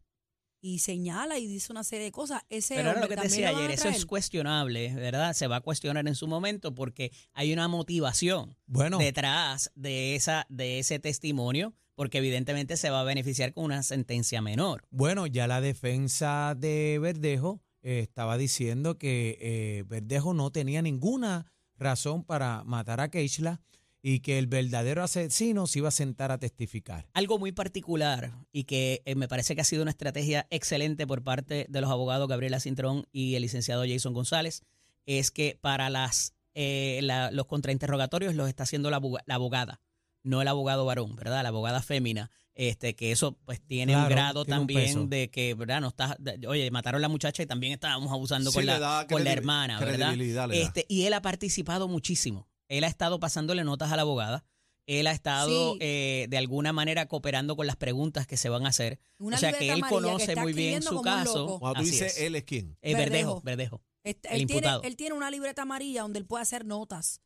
y 0.61 0.79
señala 0.79 1.41
y 1.41 1.49
dice 1.49 1.73
una 1.73 1.83
serie 1.83 2.05
de 2.05 2.13
cosas. 2.13 2.43
Ese 2.49 2.77
Pero 2.77 2.91
era 2.93 3.01
lo 3.01 3.09
que 3.09 3.17
te 3.17 3.23
decía 3.23 3.49
ayer, 3.49 3.73
eso 3.73 3.89
es 3.89 4.07
cuestionable, 4.07 4.95
¿verdad? 4.95 5.33
Se 5.35 5.49
va 5.49 5.57
a 5.57 5.61
cuestionar 5.63 6.07
en 6.07 6.15
su 6.15 6.29
momento 6.29 6.77
porque 6.77 7.11
hay 7.33 7.53
una 7.53 7.67
motivación 7.67 8.57
Bueno, 8.67 8.99
detrás 8.99 9.73
de, 9.75 10.15
esa, 10.15 10.47
de 10.49 10.79
ese 10.79 11.01
testimonio, 11.01 11.75
porque 11.97 12.19
evidentemente 12.19 12.77
se 12.77 12.91
va 12.91 13.01
a 13.01 13.05
beneficiar 13.05 13.53
con 13.53 13.65
una 13.65 13.83
sentencia 13.83 14.41
menor. 14.41 14.85
bueno, 14.91 15.27
ya 15.27 15.47
la 15.49 15.61
defensa 15.61 16.55
de 16.57 16.99
Verdejo 17.01 17.61
eh, 17.83 17.99
estaba 18.01 18.37
diciendo 18.39 18.99
que 18.99 19.39
eh, 19.41 19.85
Verdejo 19.89 20.35
no 20.35 20.51
tenía 20.53 20.83
ninguna 20.83 21.47
razón 21.79 22.23
para 22.25 22.63
matar 22.65 23.01
a 23.01 23.09
Keishla 23.11 23.61
y 24.03 24.21
que 24.21 24.39
el 24.39 24.47
verdadero 24.47 25.03
asesino 25.03 25.67
se 25.67 25.81
iba 25.81 25.89
a 25.89 25.91
sentar 25.91 26.31
a 26.31 26.39
testificar. 26.39 27.09
Algo 27.13 27.39
muy 27.39 27.51
particular 27.53 28.33
y 28.53 28.65
que 28.65 29.03
eh, 29.05 29.15
me 29.17 29.27
parece 29.27 29.55
que 29.55 29.63
ha 29.63 29.65
sido 29.65 29.83
una 29.83 29.91
estrategia 29.91 30.47
excelente 30.51 31.07
por 31.07 31.23
parte 31.25 31.67
de 31.69 31.81
los 31.81 31.91
abogados 31.91 32.29
Gabriela 32.29 32.61
Cintrón 32.61 33.07
y 33.11 33.35
el 33.35 33.43
licenciado 33.43 33.85
Jason 33.89 34.13
González 34.15 34.63
es 35.07 35.31
que 35.31 35.59
para 35.61 35.91
las 35.91 36.35
eh, 36.55 37.01
la- 37.03 37.31
los 37.33 37.47
contrainterrogatorios 37.47 38.35
los 38.35 38.49
está 38.49 38.63
haciendo 38.63 38.91
la, 38.91 38.99
aboga- 38.99 39.23
la 39.27 39.35
abogada. 39.35 39.81
No 40.27 40.43
el 40.43 40.49
abogado 40.49 40.85
varón, 40.85 41.17
¿verdad? 41.17 41.43
La 41.43 41.49
abogada 41.49 41.81
fémina, 41.83 42.31
este, 42.55 42.95
que 42.95 43.13
eso 43.13 43.33
pues 43.45 43.61
tiene 43.61 43.97
un 43.97 44.09
grado 44.09 44.45
tiene 44.45 44.61
un 44.61 44.67
peso. 44.67 44.79
también 45.01 45.11
de 45.11 45.31
que, 45.31 45.55
¿verdad? 45.55 45.81
No 45.81 45.89
está, 45.89 46.17
de- 46.19 46.47
oye, 46.47 46.71
mataron 46.71 46.99
a 47.01 47.03
la 47.03 47.09
muchacha 47.09 47.43
y 47.43 47.47
también 47.47 47.73
estábamos 47.73 48.11
abusando 48.13 48.51
Sí, 48.51 48.57
con, 48.57 48.67
la, 48.67 49.07
con 49.11 49.25
la 49.25 49.33
hermana, 49.33 49.79
¿verdad? 49.81 50.15
Este, 50.53 50.85
y 50.89 51.05
él 51.05 51.13
ha 51.15 51.23
participado 51.23 51.89
muchísimo. 51.89 52.49
Él 52.69 52.85
ha 52.85 52.89
estado 52.89 53.21
pasándole 53.21 53.63
notas 53.65 53.93
a 53.93 53.97
la 53.97 54.03
abogada. 54.03 54.45
Él 54.87 55.07
ha 55.09 55.13
estado 55.13 55.73
Sí. 55.73 55.79
eh, 55.81 56.27
de 56.31 56.39
alguna 56.39 56.73
manera 56.73 57.07
cooperando 57.07 57.57
con 57.57 57.67
las 57.67 57.77
preguntas 57.77 58.27
que 58.27 58.37
se 58.37 58.49
van 58.49 58.67
a 58.67 58.69
hacer. 58.69 59.01
Una 59.19 59.37
o 59.37 59.39
sea 59.41 59.53
que 59.53 59.73
él 59.73 59.83
que 59.83 59.89
conoce 59.89 60.37
muy 60.37 60.53
bien 60.53 60.81
su 60.83 61.03
caso. 61.03 61.59
Cuando 61.59 61.81
tú 61.81 61.87
dices 61.87 62.19
él 62.19 62.37
es 62.37 62.45
quién. 62.45 62.77
Eh, 62.83 62.95
Verdejo. 62.95 63.41
Verdejo, 63.41 63.43
Verdejo. 63.43 63.83
Este, 64.05 64.29
El 64.29 64.43
él, 64.43 64.47
tiene, 64.47 64.59
imputado. 64.61 64.83
él 64.85 64.97
tiene 64.97 65.15
una 65.17 65.31
libreta 65.33 65.63
amarilla 65.63 66.03
donde 66.03 66.21
él 66.21 66.27
puede 66.27 66.43
hacer 66.43 66.65
notas. 66.65 67.21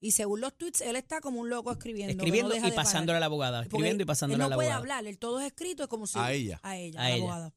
Y 0.00 0.10
según 0.12 0.40
los 0.40 0.56
tweets, 0.56 0.80
él 0.82 0.96
está 0.96 1.20
como 1.20 1.40
un 1.40 1.48
loco 1.50 1.72
escribiendo. 1.72 2.14
no 2.14 2.22
Escribiendo 2.22 2.54
y 2.56 2.70
pasándole 2.72 3.16
a 3.16 3.20
la 3.20 3.26
abogada. 3.26 3.58
Porque 3.62 3.68
Escribiendo 3.76 4.02
y 4.02 4.06
pasándole 4.06 4.36
él 4.36 4.42
a 4.42 4.44
no 4.44 4.50
la 4.50 4.56
puede 4.56 4.68
abogada. 4.70 4.96
hablar, 4.96 5.06
él 5.10 5.18
todo 5.18 5.40
es 5.40 5.46
escrito, 5.46 5.82
es 5.84 5.88
como 5.88 6.06
si... 6.06 6.18
A 6.18 6.32
ella. 6.32 6.60
A 6.62 6.76
ella, 6.76 7.00
A 7.00 7.04
a 7.04 7.08
la 7.08 7.14
ella. 7.14 7.22
abogada. 7.24 7.54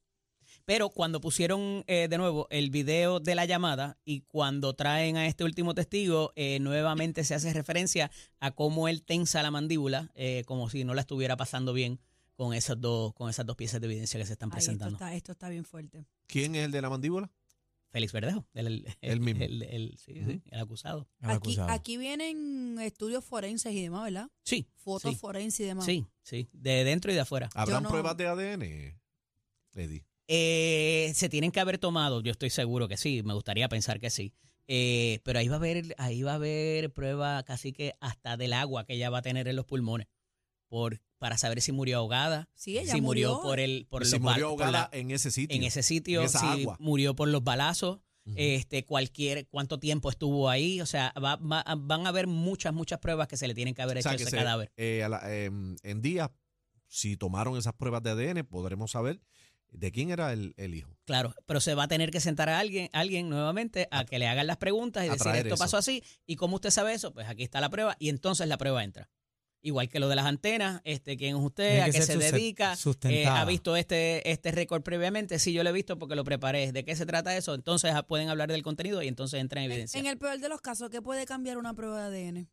Pero 0.65 0.89
cuando 0.89 1.19
pusieron 1.19 1.83
eh, 1.87 2.07
de 2.09 2.17
nuevo 2.17 2.47
el 2.51 2.69
video 2.69 3.19
de 3.19 3.33
la 3.35 3.45
llamada 3.45 3.97
y 4.05 4.21
cuando 4.21 4.73
traen 4.75 5.17
a 5.17 5.25
este 5.25 5.43
último 5.43 5.73
testigo, 5.73 6.31
eh, 6.35 6.59
nuevamente 6.59 7.23
se 7.23 7.33
hace 7.33 7.51
referencia 7.53 8.11
a 8.39 8.51
cómo 8.51 8.87
él 8.87 9.03
tensa 9.03 9.41
la 9.41 9.49
mandíbula, 9.51 10.11
eh, 10.15 10.43
como 10.45 10.69
si 10.69 10.83
no 10.83 10.93
la 10.93 11.01
estuviera 11.01 11.35
pasando 11.37 11.73
bien 11.73 11.99
con 12.35 12.53
esas 12.53 12.79
dos, 12.79 13.13
con 13.15 13.29
esas 13.29 13.45
dos 13.47 13.55
piezas 13.55 13.81
de 13.81 13.87
evidencia 13.87 14.19
que 14.19 14.25
se 14.27 14.33
están 14.33 14.49
Ahí, 14.51 14.59
esto, 14.59 14.65
presentando. 14.67 14.95
está, 14.95 15.13
esto 15.15 15.31
está 15.31 15.49
bien 15.49 15.65
fuerte. 15.65 16.05
¿Quién 16.27 16.55
es 16.55 16.65
el 16.65 16.71
de 16.71 16.81
la 16.81 16.89
mandíbula? 16.89 17.31
Félix 17.91 18.13
Verdejo, 18.13 18.47
el, 18.53 18.67
el, 18.67 18.95
Él 19.01 19.19
mismo. 19.19 19.43
el- 19.43 19.63
el- 19.63 19.97
sí, 19.97 20.13
sí, 20.23 20.41
el 20.45 20.59
acusado. 20.59 21.07
Aquí, 21.21 21.33
acusado. 21.35 21.69
aquí 21.71 21.97
vienen 21.97 22.77
estudios 22.79 23.25
forenses 23.25 23.73
y 23.73 23.81
demás, 23.81 24.03
¿verdad? 24.03 24.29
Sí, 24.43 24.67
Fotos 24.75 25.13
Sí. 25.13 25.17
forenses 25.19 25.59
y 25.61 25.63
demás. 25.65 25.85
sí, 25.85 26.05
sí, 26.21 26.49
de 26.53 26.83
dentro 26.83 27.11
y 27.11 27.15
de 27.15 27.21
afuera. 27.21 27.49
¿Habrán 27.55 27.83
no- 27.83 27.89
pruebas 27.89 28.15
de 28.17 28.27
ADN, 28.27 28.99
Eddie? 29.73 30.05
Eh, 30.27 31.11
se 31.15 31.27
tienen 31.29 31.51
que 31.51 31.59
haber 31.59 31.79
tomado, 31.79 32.21
yo 32.21 32.31
estoy 32.31 32.51
seguro 32.51 32.87
que 32.87 32.97
sí, 32.97 33.23
me 33.23 33.33
gustaría 33.33 33.67
pensar 33.69 33.99
que 33.99 34.09
sí. 34.11 34.33
Eh, 34.67 35.19
pero 35.23 35.39
ahí 35.39 35.47
va 35.47 35.55
a 35.55 35.57
haber, 35.57 35.95
ahí 35.97 36.21
va 36.21 36.33
a 36.33 36.35
haber 36.35 36.93
prueba 36.93 37.41
casi 37.41 37.73
que 37.73 37.95
hasta 37.99 38.37
del 38.37 38.53
agua 38.53 38.85
que 38.85 38.93
ella 38.93 39.09
va 39.09 39.17
a 39.17 39.21
tener 39.23 39.47
en 39.47 39.55
los 39.55 39.65
pulmones. 39.65 40.07
Por, 40.67 41.01
para 41.19 41.37
saber 41.37 41.61
si 41.61 41.71
murió 41.71 41.97
ahogada, 41.99 42.49
Sí, 42.55 42.77
ella 42.79 42.93
si 42.93 43.01
murió, 43.01 43.29
murió. 43.35 43.41
por 43.43 43.59
el, 43.59 43.85
por 43.89 44.05
si 44.05 44.13
los 44.13 44.21
murió 44.21 44.35
por 44.55 44.63
ahogada 44.63 44.89
la- 44.91 44.97
en 44.99 45.11
ese 45.11 45.29
sitio. 45.31 45.55
en 45.55 45.63
ese 45.63 45.83
sitio, 45.83 46.21
en 46.21 46.25
esa 46.25 46.39
si 46.39 46.45
agua. 46.63 46.77
murió 46.79 47.15
por 47.15 47.27
los 47.27 47.43
balazos, 47.43 47.99
este, 48.35 48.85
cualquier, 48.85 49.47
cuánto 49.47 49.79
tiempo 49.79 50.09
estuvo 50.11 50.49
ahí, 50.49 50.81
o 50.81 50.85
sea, 50.85 51.13
va- 51.23 51.37
va- 51.37 51.65
van 51.77 52.05
a 52.05 52.09
haber 52.09 52.27
muchas, 52.27 52.73
muchas 52.73 52.99
pruebas 52.99 53.27
que 53.27 53.37
se 53.37 53.47
le 53.47 53.55
tienen 53.55 53.73
que 53.73 53.81
haber 53.81 53.97
O 53.97 53.99
hecho 54.01 54.09
sea, 54.09 54.13
a 54.13 54.17
que 54.17 54.23
ese 54.23 54.29
se- 54.31 54.37
cadáver. 54.37 54.71
eh, 54.77 55.03
a 55.03 55.09
la- 55.09 55.33
em, 55.35 55.75
en 55.81 56.01
días, 56.03 56.29
si 56.87 57.17
tomaron 57.17 57.57
esas 57.57 57.73
pruebas 57.73 58.03
de 58.03 58.11
ADN, 58.11 58.43
podremos 58.43 58.91
saber 58.91 59.19
de 59.71 59.91
quién 59.91 60.11
era 60.11 60.31
el, 60.33 60.53
el 60.57 60.75
hijo. 60.75 60.95
Claro, 61.05 61.33
pero 61.47 61.59
se 61.59 61.73
va 61.75 61.83
a 61.83 61.87
tener 61.87 62.11
que 62.11 62.19
sentar 62.19 62.49
a 62.49 62.59
alguien, 62.59 62.89
alguien 62.93 63.29
nuevamente 63.29 63.87
a, 63.91 64.05
que 64.05 64.19
le 64.19 64.27
hagan 64.27 64.45
las 64.47 64.57
preguntas 64.57 65.05
y 65.05 65.09
decir 65.09 65.31
esto 65.35 65.47
eso. 65.55 65.57
pasó 65.57 65.77
así 65.77 66.03
y 66.27 66.35
cómo 66.35 66.55
usted 66.55 66.69
sabe 66.71 66.93
eso, 66.93 67.11
pues 67.13 67.27
aquí 67.27 67.43
está 67.43 67.59
la 67.61 67.69
prueba 67.69 67.95
y 67.99 68.09
entonces 68.09 68.47
la 68.47 68.57
prueba 68.57 68.83
entra. 68.83 69.09
Igual 69.61 69.89
que 69.89 69.99
lo 69.99 70.07
de 70.07 70.15
las 70.15 70.25
antenas, 70.25 70.79
este, 70.85 71.17
quién 71.17 71.35
es 71.35 71.41
usted, 71.43 71.67
Tiene 71.67 71.81
a 71.81 71.85
que 71.87 71.91
qué 71.91 72.01
se 72.01 72.17
dedica, 72.17 72.77
eh, 73.09 73.25
ha 73.25 73.43
visto 73.43 73.75
este 73.75 74.31
este 74.31 74.51
récord 74.51 74.83
previamente, 74.83 75.37
sí 75.37 75.51
yo 75.51 75.63
lo 75.63 75.69
he 75.69 75.73
visto 75.73 75.97
porque 75.99 76.15
lo 76.15 76.23
preparé, 76.23 76.71
¿de 76.71 76.85
qué 76.85 76.95
se 76.95 77.05
trata 77.05 77.35
eso? 77.35 77.53
Entonces 77.53 77.91
ah, 77.93 78.03
pueden 78.03 78.29
hablar 78.29 78.49
del 78.49 78.63
contenido 78.63 79.01
y 79.03 79.09
entonces 79.09 79.39
entra 79.41 79.61
en 79.61 79.69
evidencia. 79.69 79.99
En 79.99 80.05
el 80.07 80.17
peor 80.17 80.39
de 80.39 80.47
los 80.47 80.61
casos, 80.61 80.89
¿qué 80.89 81.01
puede 81.01 81.25
cambiar 81.25 81.57
una 81.57 81.73
prueba 81.73 82.09
de 82.09 82.27
ADN? 82.29 82.47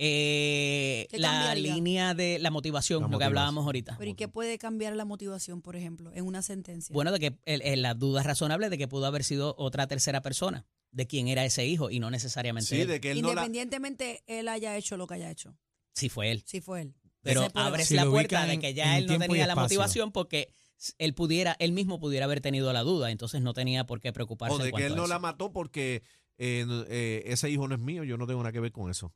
Eh, 0.00 1.06
¿Qué 1.10 1.18
la 1.18 1.28
cambiaría? 1.30 1.74
línea 1.74 2.14
de 2.14 2.38
la 2.38 2.50
motivación, 2.50 3.00
La 3.00 3.06
lo 3.06 3.08
que 3.08 3.12
motivación. 3.14 3.38
hablábamos 3.38 3.64
ahorita. 3.64 3.96
Pero 3.98 4.10
¿y 4.10 4.14
qué 4.14 4.28
puede 4.28 4.56
cambiar 4.58 4.94
la 4.94 5.04
motivación, 5.04 5.60
por 5.60 5.74
ejemplo, 5.74 6.12
en 6.14 6.24
una 6.24 6.42
sentencia? 6.42 6.92
Bueno, 6.92 7.10
de 7.10 7.18
que 7.18 7.38
el- 7.46 7.62
el- 7.62 7.82
la 7.82 7.94
duda 7.94 8.22
razonable 8.22 8.70
de 8.70 8.78
que 8.78 8.86
pudo 8.86 9.06
haber 9.06 9.24
sido 9.24 9.56
otra 9.58 9.86
tercera 9.88 10.20
persona, 10.22 10.66
de 10.90 11.06
quién 11.06 11.28
era 11.28 11.44
ese 11.44 11.66
hijo 11.66 11.90
y 11.90 12.00
no 12.00 12.10
necesariamente 12.10 12.68
Sí, 12.74 12.80
él. 12.82 12.88
de 12.88 13.00
que 13.00 13.10
él 13.12 13.22
no 13.22 13.28
la... 13.28 13.42
Independientemente 13.42 14.22
él 14.26 14.48
haya 14.48 14.76
hecho 14.76 14.96
lo 14.96 15.06
que 15.06 15.14
haya 15.14 15.30
hecho. 15.30 15.56
si 15.94 16.08
fue 16.08 16.30
él. 16.30 16.42
Sí 16.46 16.60
fue 16.60 16.82
él. 16.82 16.94
Pero 17.22 17.48
abres 17.54 17.88
Si 17.88 17.94
la 17.94 18.06
puerta 18.06 18.46
de 18.46 18.58
que 18.58 18.72
ya 18.74 18.96
él 18.98 19.06
no 19.06 19.18
tenía 19.18 19.46
la 19.46 19.56
motivación 19.56 20.12
porque 20.12 20.52
él 20.98 21.12
pudiera, 21.14 21.56
él 21.58 21.72
mismo 21.72 21.98
pudiera 21.98 22.24
haber 22.26 22.40
tenido 22.40 22.72
la 22.72 22.82
duda, 22.82 23.10
entonces 23.10 23.42
no 23.42 23.52
tenía 23.52 23.84
por 23.84 24.00
qué 24.00 24.12
preocuparse. 24.12 24.54
O 24.54 24.58
de 24.58 24.68
en 24.70 24.76
que 24.76 24.86
él 24.86 24.94
no 24.96 25.06
la 25.08 25.16
eso. 25.16 25.20
mató 25.20 25.52
porque 25.52 26.02
eh, 26.38 26.64
eh, 26.88 27.22
ese 27.26 27.50
hijo 27.50 27.66
no 27.66 27.74
es 27.74 27.80
mío, 27.80 28.04
yo 28.04 28.16
no 28.16 28.26
tengo 28.28 28.40
nada 28.42 28.52
que 28.52 28.60
ver 28.60 28.70
con 28.72 28.88
eso. 28.90 29.12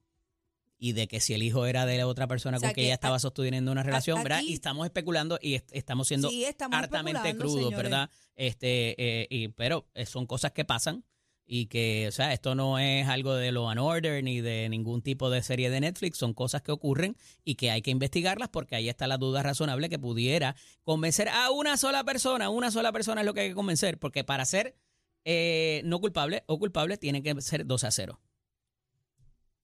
Y 0.76 0.92
de 0.94 1.06
que 1.06 1.20
si 1.20 1.32
el 1.32 1.44
hijo 1.44 1.64
era 1.66 1.86
de 1.86 1.96
la 1.96 2.08
otra 2.08 2.26
persona 2.26 2.56
O 2.56 2.60
sea 2.60 2.70
con 2.70 2.74
que, 2.74 2.80
que 2.80 2.86
ella 2.86 2.94
estaba 2.94 3.20
sosteniendo 3.20 3.70
una 3.70 3.84
relación, 3.84 4.20
¿verdad? 4.24 4.38
aquí- 4.38 4.48
Y 4.50 4.54
estamos 4.54 4.84
especulando 4.84 5.38
y 5.40 5.54
est- 5.54 5.70
estamos 5.72 6.08
siendo 6.08 6.28
Sí, 6.28 6.42
estamos 6.44 6.76
hartamente 6.76 7.36
crudos. 7.36 7.70
¿verdad? 7.72 8.10
Este, 8.34 8.96
eh, 8.98 9.28
y, 9.30 9.48
pero 9.48 9.88
son 10.04 10.26
cosas 10.26 10.50
que 10.50 10.64
pasan 10.64 11.04
y 11.44 11.66
que, 11.66 12.06
o 12.08 12.12
sea, 12.12 12.32
esto 12.32 12.54
no 12.54 12.78
es 12.78 13.08
algo 13.08 13.34
de 13.34 13.52
Law 13.52 13.68
and 13.68 13.80
Order 13.80 14.22
ni 14.22 14.40
de 14.40 14.68
ningún 14.68 15.02
tipo 15.02 15.28
de 15.30 15.42
serie 15.42 15.70
de 15.70 15.80
Netflix, 15.80 16.18
son 16.18 16.34
cosas 16.34 16.62
que 16.62 16.72
ocurren 16.72 17.16
y 17.44 17.56
que 17.56 17.70
hay 17.70 17.82
que 17.82 17.90
investigarlas 17.90 18.48
porque 18.48 18.76
ahí 18.76 18.88
está 18.88 19.06
la 19.06 19.18
duda 19.18 19.42
razonable 19.42 19.88
que 19.88 19.98
pudiera 19.98 20.56
convencer 20.82 21.28
a 21.28 21.50
una 21.50 21.76
sola 21.76 22.04
persona, 22.04 22.48
una 22.48 22.70
sola 22.70 22.92
persona 22.92 23.20
es 23.20 23.26
lo 23.26 23.34
que 23.34 23.40
hay 23.40 23.48
que 23.50 23.54
convencer, 23.54 23.98
porque 23.98 24.24
para 24.24 24.44
ser 24.44 24.76
eh, 25.24 25.82
no 25.84 26.00
culpable 26.00 26.42
o 26.46 26.58
culpable 26.58 26.96
tiene 26.96 27.22
que 27.22 27.40
ser 27.40 27.66
12 27.66 27.86
a 27.86 27.90
0. 27.90 28.20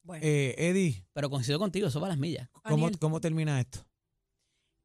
Bueno, 0.03 0.25
Eh, 0.25 0.55
Eddie, 0.57 1.05
Pero 1.13 1.31
coincido 1.31 1.59
contigo, 1.59 1.89
eso 1.89 2.01
va 2.01 2.07
a 2.07 2.11
las 2.11 2.19
millas. 2.19 2.49
¿cómo. 2.63 2.91
¿cómo 2.99 3.21
termina 3.21 3.61
esto? 3.61 3.88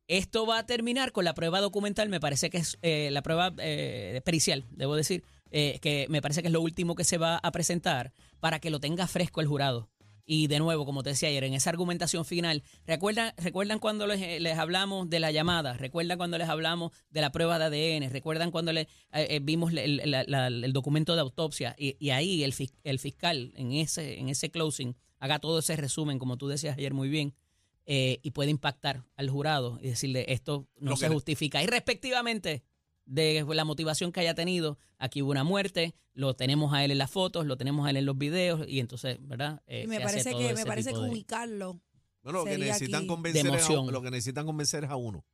Esto 0.08 0.46
va 0.46 0.60
a 0.60 0.66
terminar 0.66 1.12
con 1.12 1.26
la 1.26 1.34
prueba 1.34 1.62
documental, 1.62 2.10
me 2.10 2.20
parece 2.20 2.50
que 2.50 2.58
es 2.58 2.78
eh, 2.82 3.10
la 3.12 3.22
prueba 3.22 3.54
eh, 3.58 4.22
pericial, 4.26 4.66
debo 4.72 4.96
decir, 4.96 5.24
eh, 5.52 5.80
que 5.82 6.08
me 6.10 6.22
parece 6.22 6.42
que 6.42 6.48
es 6.48 6.54
lo 6.54 6.62
último 6.62 6.96
que 6.96 7.04
se 7.04 7.18
va 7.18 7.38
a 7.38 7.52
presentar 7.52 8.12
para 8.40 8.60
que 8.60 8.70
lo 8.70 8.80
tenga 8.80 9.08
fresco 9.08 9.40
el 9.40 9.48
jurado. 9.48 9.90
Y 10.26 10.48
de 10.48 10.60
nuevo, 10.60 10.86
como 10.86 11.04
te 11.04 11.10
decía 11.10 11.30
ayer, 11.30 11.44
en 11.44 11.54
esa 11.54 11.70
argumentación 11.70 12.24
final, 12.24 12.64
¿recuerdan, 12.88 13.34
recuerdan 13.38 13.80
cuando 13.80 14.08
les, 14.08 14.42
les 14.42 14.58
hablamos 14.58 15.10
de 15.10 15.20
la 15.20 15.32
llamada? 15.32 15.74
¿Recuerdan 15.74 16.18
cuando 16.18 16.38
les 16.38 16.48
hablamos 16.48 16.92
de 17.10 17.22
la 17.22 17.32
prueba 17.32 17.60
de 17.60 17.98
ADN? 17.98 18.10
¿Recuerdan 18.10 18.50
cuando 18.50 18.72
les, 18.72 18.88
eh, 19.12 19.28
eh, 19.30 19.40
vimos 19.42 19.74
el, 19.74 20.00
el 20.00 20.74
documento 20.74 21.16
de 21.16 21.22
autopsia? 21.22 21.76
Y, 21.78 22.10
ahí 22.12 22.44
el, 22.44 22.54
el 22.84 23.00
fiscal, 23.00 23.54
en 23.56 23.74
ese, 23.74 24.20
en 24.20 24.30
ese 24.30 24.50
closing, 24.50 24.96
haga 25.20 25.40
todo 25.40 25.60
ese 25.60 25.76
resumen, 25.76 26.20
como 26.20 26.38
tú 26.38 26.48
decías 26.48 26.78
ayer 26.78 26.94
muy 26.94 27.10
bien, 27.10 27.34
eh, 27.86 28.20
y 28.24 28.32
puede 28.32 28.50
impactar 28.52 29.04
al 29.16 29.30
jurado 29.30 29.78
y 29.82 29.88
decirle 29.90 30.26
esto 30.30 30.68
no 30.80 30.92
Lo 30.92 30.98
se 30.98 31.08
que- 31.08 31.14
justifica. 31.14 31.62
Y 31.64 31.68
respectivamente 31.68 32.64
de 33.06 33.46
la 33.50 33.66
motivación 33.66 34.12
que 34.12 34.22
haya 34.22 34.34
tenido, 34.34 34.78
aquí 34.98 35.22
hubo 35.22 35.32
una 35.32 35.44
muerte, 35.44 35.94
lo 36.14 36.36
tenemos 36.36 36.74
a 36.74 36.86
él 36.86 36.92
en 36.92 36.98
las 36.98 37.12
fotos, 37.12 37.46
lo 37.46 37.58
tenemos 37.58 37.86
a 37.86 37.90
él 37.90 37.98
en 37.98 38.06
los 38.06 38.18
videos 38.18 38.66
y 38.68 38.80
entonces, 38.80 39.18
¿verdad? 39.22 39.62
Eh, 39.68 39.84
y 39.84 39.88
me 39.88 40.00
parece 40.00 40.32
que, 40.34 40.54
me 40.54 40.66
parece 40.66 40.92
que 40.92 41.00
ubicarlo. 41.00 41.82
No, 42.24 42.32
lo 42.32 42.46
que 42.46 42.58
necesitan 42.58 43.06
convencer 43.06 43.46
a, 43.46 43.50
emoción. 43.50 43.92
lo 43.92 44.02
que 44.02 44.10
necesitan 44.12 44.46
convencer 44.46 44.86
es 44.86 44.90
a 44.90 44.96
uno. 44.96 45.26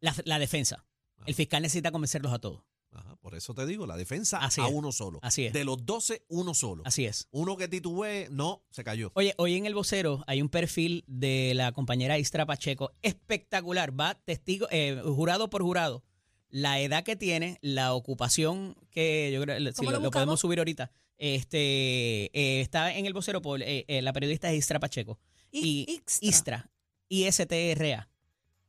la, 0.00 0.14
la 0.26 0.38
defensa. 0.38 0.84
Ah. 1.18 1.24
El 1.26 1.34
fiscal 1.34 1.62
necesita 1.62 1.90
convencerlos 1.90 2.32
a 2.34 2.38
todos. 2.38 2.62
Ajá, 2.94 3.16
por 3.16 3.34
eso 3.34 3.54
te 3.54 3.66
digo, 3.66 3.86
la 3.86 3.96
defensa 3.96 4.38
Así 4.38 4.60
a 4.60 4.66
es. 4.68 4.72
uno 4.72 4.92
solo. 4.92 5.18
Así 5.22 5.44
es. 5.46 5.52
De 5.52 5.64
los 5.64 5.84
12, 5.84 6.24
uno 6.28 6.54
solo. 6.54 6.82
Así 6.86 7.04
es. 7.04 7.26
Uno 7.32 7.56
que 7.56 7.66
titubee, 7.68 8.28
no, 8.30 8.62
se 8.70 8.84
cayó. 8.84 9.10
Oye, 9.14 9.34
hoy 9.36 9.56
en 9.56 9.66
el 9.66 9.74
vocero 9.74 10.22
hay 10.26 10.40
un 10.40 10.48
perfil 10.48 11.04
de 11.06 11.52
la 11.54 11.72
compañera 11.72 12.18
Istra 12.18 12.46
Pacheco 12.46 12.92
espectacular. 13.02 13.98
Va 13.98 14.14
testigo, 14.14 14.68
eh, 14.70 15.00
jurado 15.04 15.50
por 15.50 15.62
jurado. 15.62 16.04
La 16.50 16.78
edad 16.80 17.02
que 17.02 17.16
tiene, 17.16 17.58
la 17.62 17.94
ocupación 17.94 18.76
que 18.90 19.30
yo 19.32 19.42
creo, 19.42 19.58
si 19.58 19.72
¿Cómo 19.72 19.90
lo, 19.90 19.96
lo 19.98 20.04
lo 20.04 20.10
podemos 20.12 20.38
subir 20.38 20.58
ahorita. 20.60 20.92
Este 21.18 22.26
eh, 22.32 22.60
está 22.60 22.94
en 22.96 23.06
el 23.06 23.12
vocero 23.12 23.42
por 23.42 23.60
eh, 23.60 23.84
eh, 23.88 24.02
la 24.02 24.12
periodista 24.12 24.50
es 24.52 24.58
Istra 24.58 24.78
Pacheco. 24.78 25.18
I- 25.50 25.84
y 25.88 25.92
Ixtra. 25.94 26.28
Istra. 26.28 26.70
I-S-T-R-A. 27.08 28.08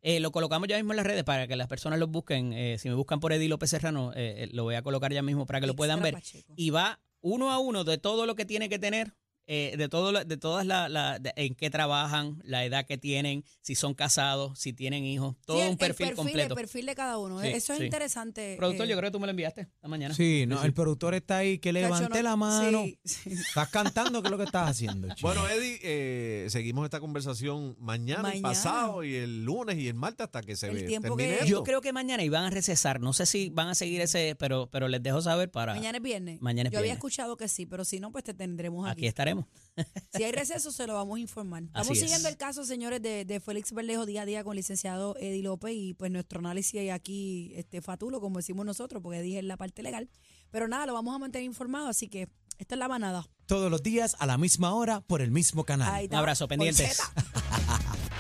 Eh, 0.08 0.20
lo 0.20 0.32
colocamos 0.32 0.68
ya 0.68 0.76
mismo 0.76 0.94
en 0.94 0.98
las 0.98 1.06
redes 1.08 1.24
para 1.24 1.48
que 1.48 1.56
las 1.56 1.68
personas 1.68 1.98
lo 1.98 2.06
busquen. 2.06 2.54
Eh, 2.54 2.78
si 2.78 2.90
me 2.90 2.94
buscan 2.94 3.20
por 3.20 3.34
Eddie 3.34 3.50
López 3.50 3.72
Serrano, 3.72 4.14
eh, 4.14 4.44
eh, 4.44 4.50
lo 4.54 4.62
voy 4.62 4.76
a 4.76 4.84
colocar 4.84 5.12
ya 5.12 5.24
mismo 5.24 5.48
para 5.48 5.60
que 5.60 5.66
lo 5.66 5.76
puedan 5.76 6.00
ver 6.00 6.16
y 6.56 6.70
va 6.70 7.00
uno 7.22 7.52
a 7.52 7.58
uno 7.58 7.84
de 7.84 7.98
todo 7.98 8.28
lo 8.28 8.36
que 8.36 8.46
tiene 8.46 8.70
que 8.70 8.78
tener, 8.78 9.16
eh, 9.48 9.76
de 9.78 9.90
todo, 9.90 10.12
de 10.12 10.38
todas 10.38 10.66
la, 10.66 10.90
la- 10.90 11.20
de- 11.20 11.34
en 11.36 11.54
qué 11.56 11.70
trabajan, 11.70 12.42
la 12.44 12.66
edad 12.66 12.86
que 12.86 12.98
tienen, 12.98 13.44
si 13.62 13.76
son 13.76 13.94
casados, 13.94 14.58
si 14.60 14.74
tienen 14.74 15.04
hijos, 15.04 15.36
todo 15.46 15.58
Sí, 15.58 15.64
el- 15.64 15.68
un 15.70 15.72
el 15.74 15.78
perfil, 15.78 16.16
completo. 16.16 16.54
El 16.54 16.60
perfil 16.62 16.86
de 16.88 16.96
cada 16.96 17.18
uno. 17.18 17.42
Sí, 17.42 17.48
Eso 17.50 17.74
es 17.74 17.80
sí. 17.80 17.86
interesante. 17.86 18.56
Productor, 18.58 18.86
eh, 18.86 18.90
yo 18.90 18.98
creo 18.98 19.10
que 19.10 19.14
tú 19.14 19.20
me 19.20 19.28
lo 19.28 19.32
enviaste 19.32 19.62
esta 19.62 19.88
mañana. 19.88 20.14
Sí, 20.16 20.46
no, 20.48 20.64
el 20.64 20.74
productor 20.74 21.14
está 21.14 21.38
ahí, 21.38 21.60
que 21.60 21.72
levante 21.74 22.10
no- 22.18 22.22
la 22.24 22.36
mano. 22.36 22.84
sí, 22.86 23.00
sí. 23.04 23.32
Estás 23.34 23.70
cantando, 23.70 24.22
¿qué 24.22 24.28
es 24.28 24.32
lo 24.32 24.38
que 24.38 24.44
estás 24.46 24.70
haciendo? 24.70 25.08
chico? 25.14 25.28
Bueno, 25.28 25.48
Eddie, 25.48 25.80
eh, 25.84 26.48
seguimos 26.50 26.86
esta 26.86 27.00
conversación 27.00 27.76
mañana, 27.80 28.30
y 28.36 28.42
Mañana. 28.42 28.50
pasado 28.50 29.04
y 29.04 29.16
el 29.16 29.44
lunes 29.46 29.78
y 29.78 29.88
el 29.88 29.94
martes 29.96 30.26
hasta 30.26 30.42
que 30.42 30.56
se 30.56 30.68
El 30.70 30.76
ve. 30.76 30.84
tiempo 30.84 31.16
termine 31.16 31.40
que-. 31.40 31.48
Yo 31.48 31.64
creo 31.64 31.82
que 31.82 31.94
mañana 31.94 32.24
iban 32.24 32.44
a 32.46 32.50
recesar. 32.50 33.00
No 33.00 33.14
sé 33.14 33.26
si 33.26 33.50
van 33.50 33.68
a 33.70 33.76
seguir 33.76 34.02
ese, 34.02 34.36
pero, 34.40 34.70
pero 34.72 34.88
les 34.88 35.04
dejo 35.04 35.22
saber 35.22 35.52
para. 35.52 35.76
Mañana 35.76 35.98
es 35.98 36.04
viernes. 36.04 36.42
Mañana 36.42 36.70
es 36.70 36.74
Yo 36.74 36.80
había 36.80 36.94
escuchado 36.94 37.38
que 37.38 37.48
sí, 37.48 37.66
pero 37.66 37.86
si 37.86 38.00
no, 38.00 38.12
pues 38.12 38.24
te 38.24 38.34
tendremos 38.34 38.86
Aquí 38.88 39.02
aquí. 39.02 39.08
estaremos. 39.08 39.35
Si 40.16 40.24
hay 40.24 40.32
receso, 40.32 40.72
se 40.72 40.88
lo 40.88 40.94
vamos 40.94 41.18
a 41.18 41.20
informar. 41.20 41.64
Estamos 41.64 41.88
Así 41.90 41.94
es. 41.98 42.00
siguiendo 42.00 42.30
el 42.30 42.38
caso, 42.38 42.64
señores, 42.64 43.02
de, 43.02 43.26
de 43.26 43.40
Félix 43.42 43.74
Berlejo 43.74 44.06
día 44.06 44.22
a 44.22 44.26
día 44.26 44.42
con 44.44 44.54
el 44.54 44.58
licenciado 44.58 45.18
Eddie 45.20 45.44
López 45.44 45.74
y 45.76 45.94
pues 45.94 46.10
nuestro 46.12 46.40
análisis 46.40 46.90
aquí 46.92 47.52
este 47.56 47.82
fatulo, 47.82 48.22
como 48.22 48.38
decimos 48.38 48.66
nosotros, 48.66 49.04
porque 49.04 49.22
dije 49.22 49.40
en 49.40 49.50
la 49.50 49.58
parte 49.58 49.84
legal. 49.84 50.10
Pero 50.50 50.70
nada, 50.70 50.86
lo 50.86 50.94
vamos 50.94 51.14
a 51.14 51.20
mantener 51.20 51.46
informado, 51.46 51.90
así 51.90 52.08
que 52.08 52.30
esta 52.58 52.76
es 52.76 52.80
la 52.80 52.88
manada. 52.88 53.28
Todos 53.48 53.70
los 53.70 53.84
días 53.84 54.16
a 54.20 54.26
la 54.26 54.38
misma 54.38 54.74
hora 54.74 55.02
por 55.02 55.22
el 55.22 55.32
mismo 55.32 55.66
canal. 55.66 55.94
Ahí 55.94 56.08
Un 56.10 56.16
abrazo, 56.16 56.48
pendientes. 56.48 57.02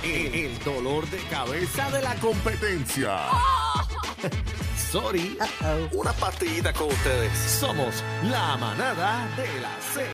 El, 0.04 0.36
el 0.36 0.60
dolor 0.64 1.10
de 1.10 1.18
cabeza 1.30 1.90
de 1.90 2.02
la 2.04 2.14
competencia. 2.20 3.18
Sorry. 4.92 5.36
Una 5.94 6.14
partidita 6.14 6.72
con 6.74 6.88
ustedes. 6.90 7.36
Somos 7.38 8.04
la 8.24 8.56
manada 8.58 9.28
de 9.36 9.62
la 9.62 9.76
Z. 9.82 10.04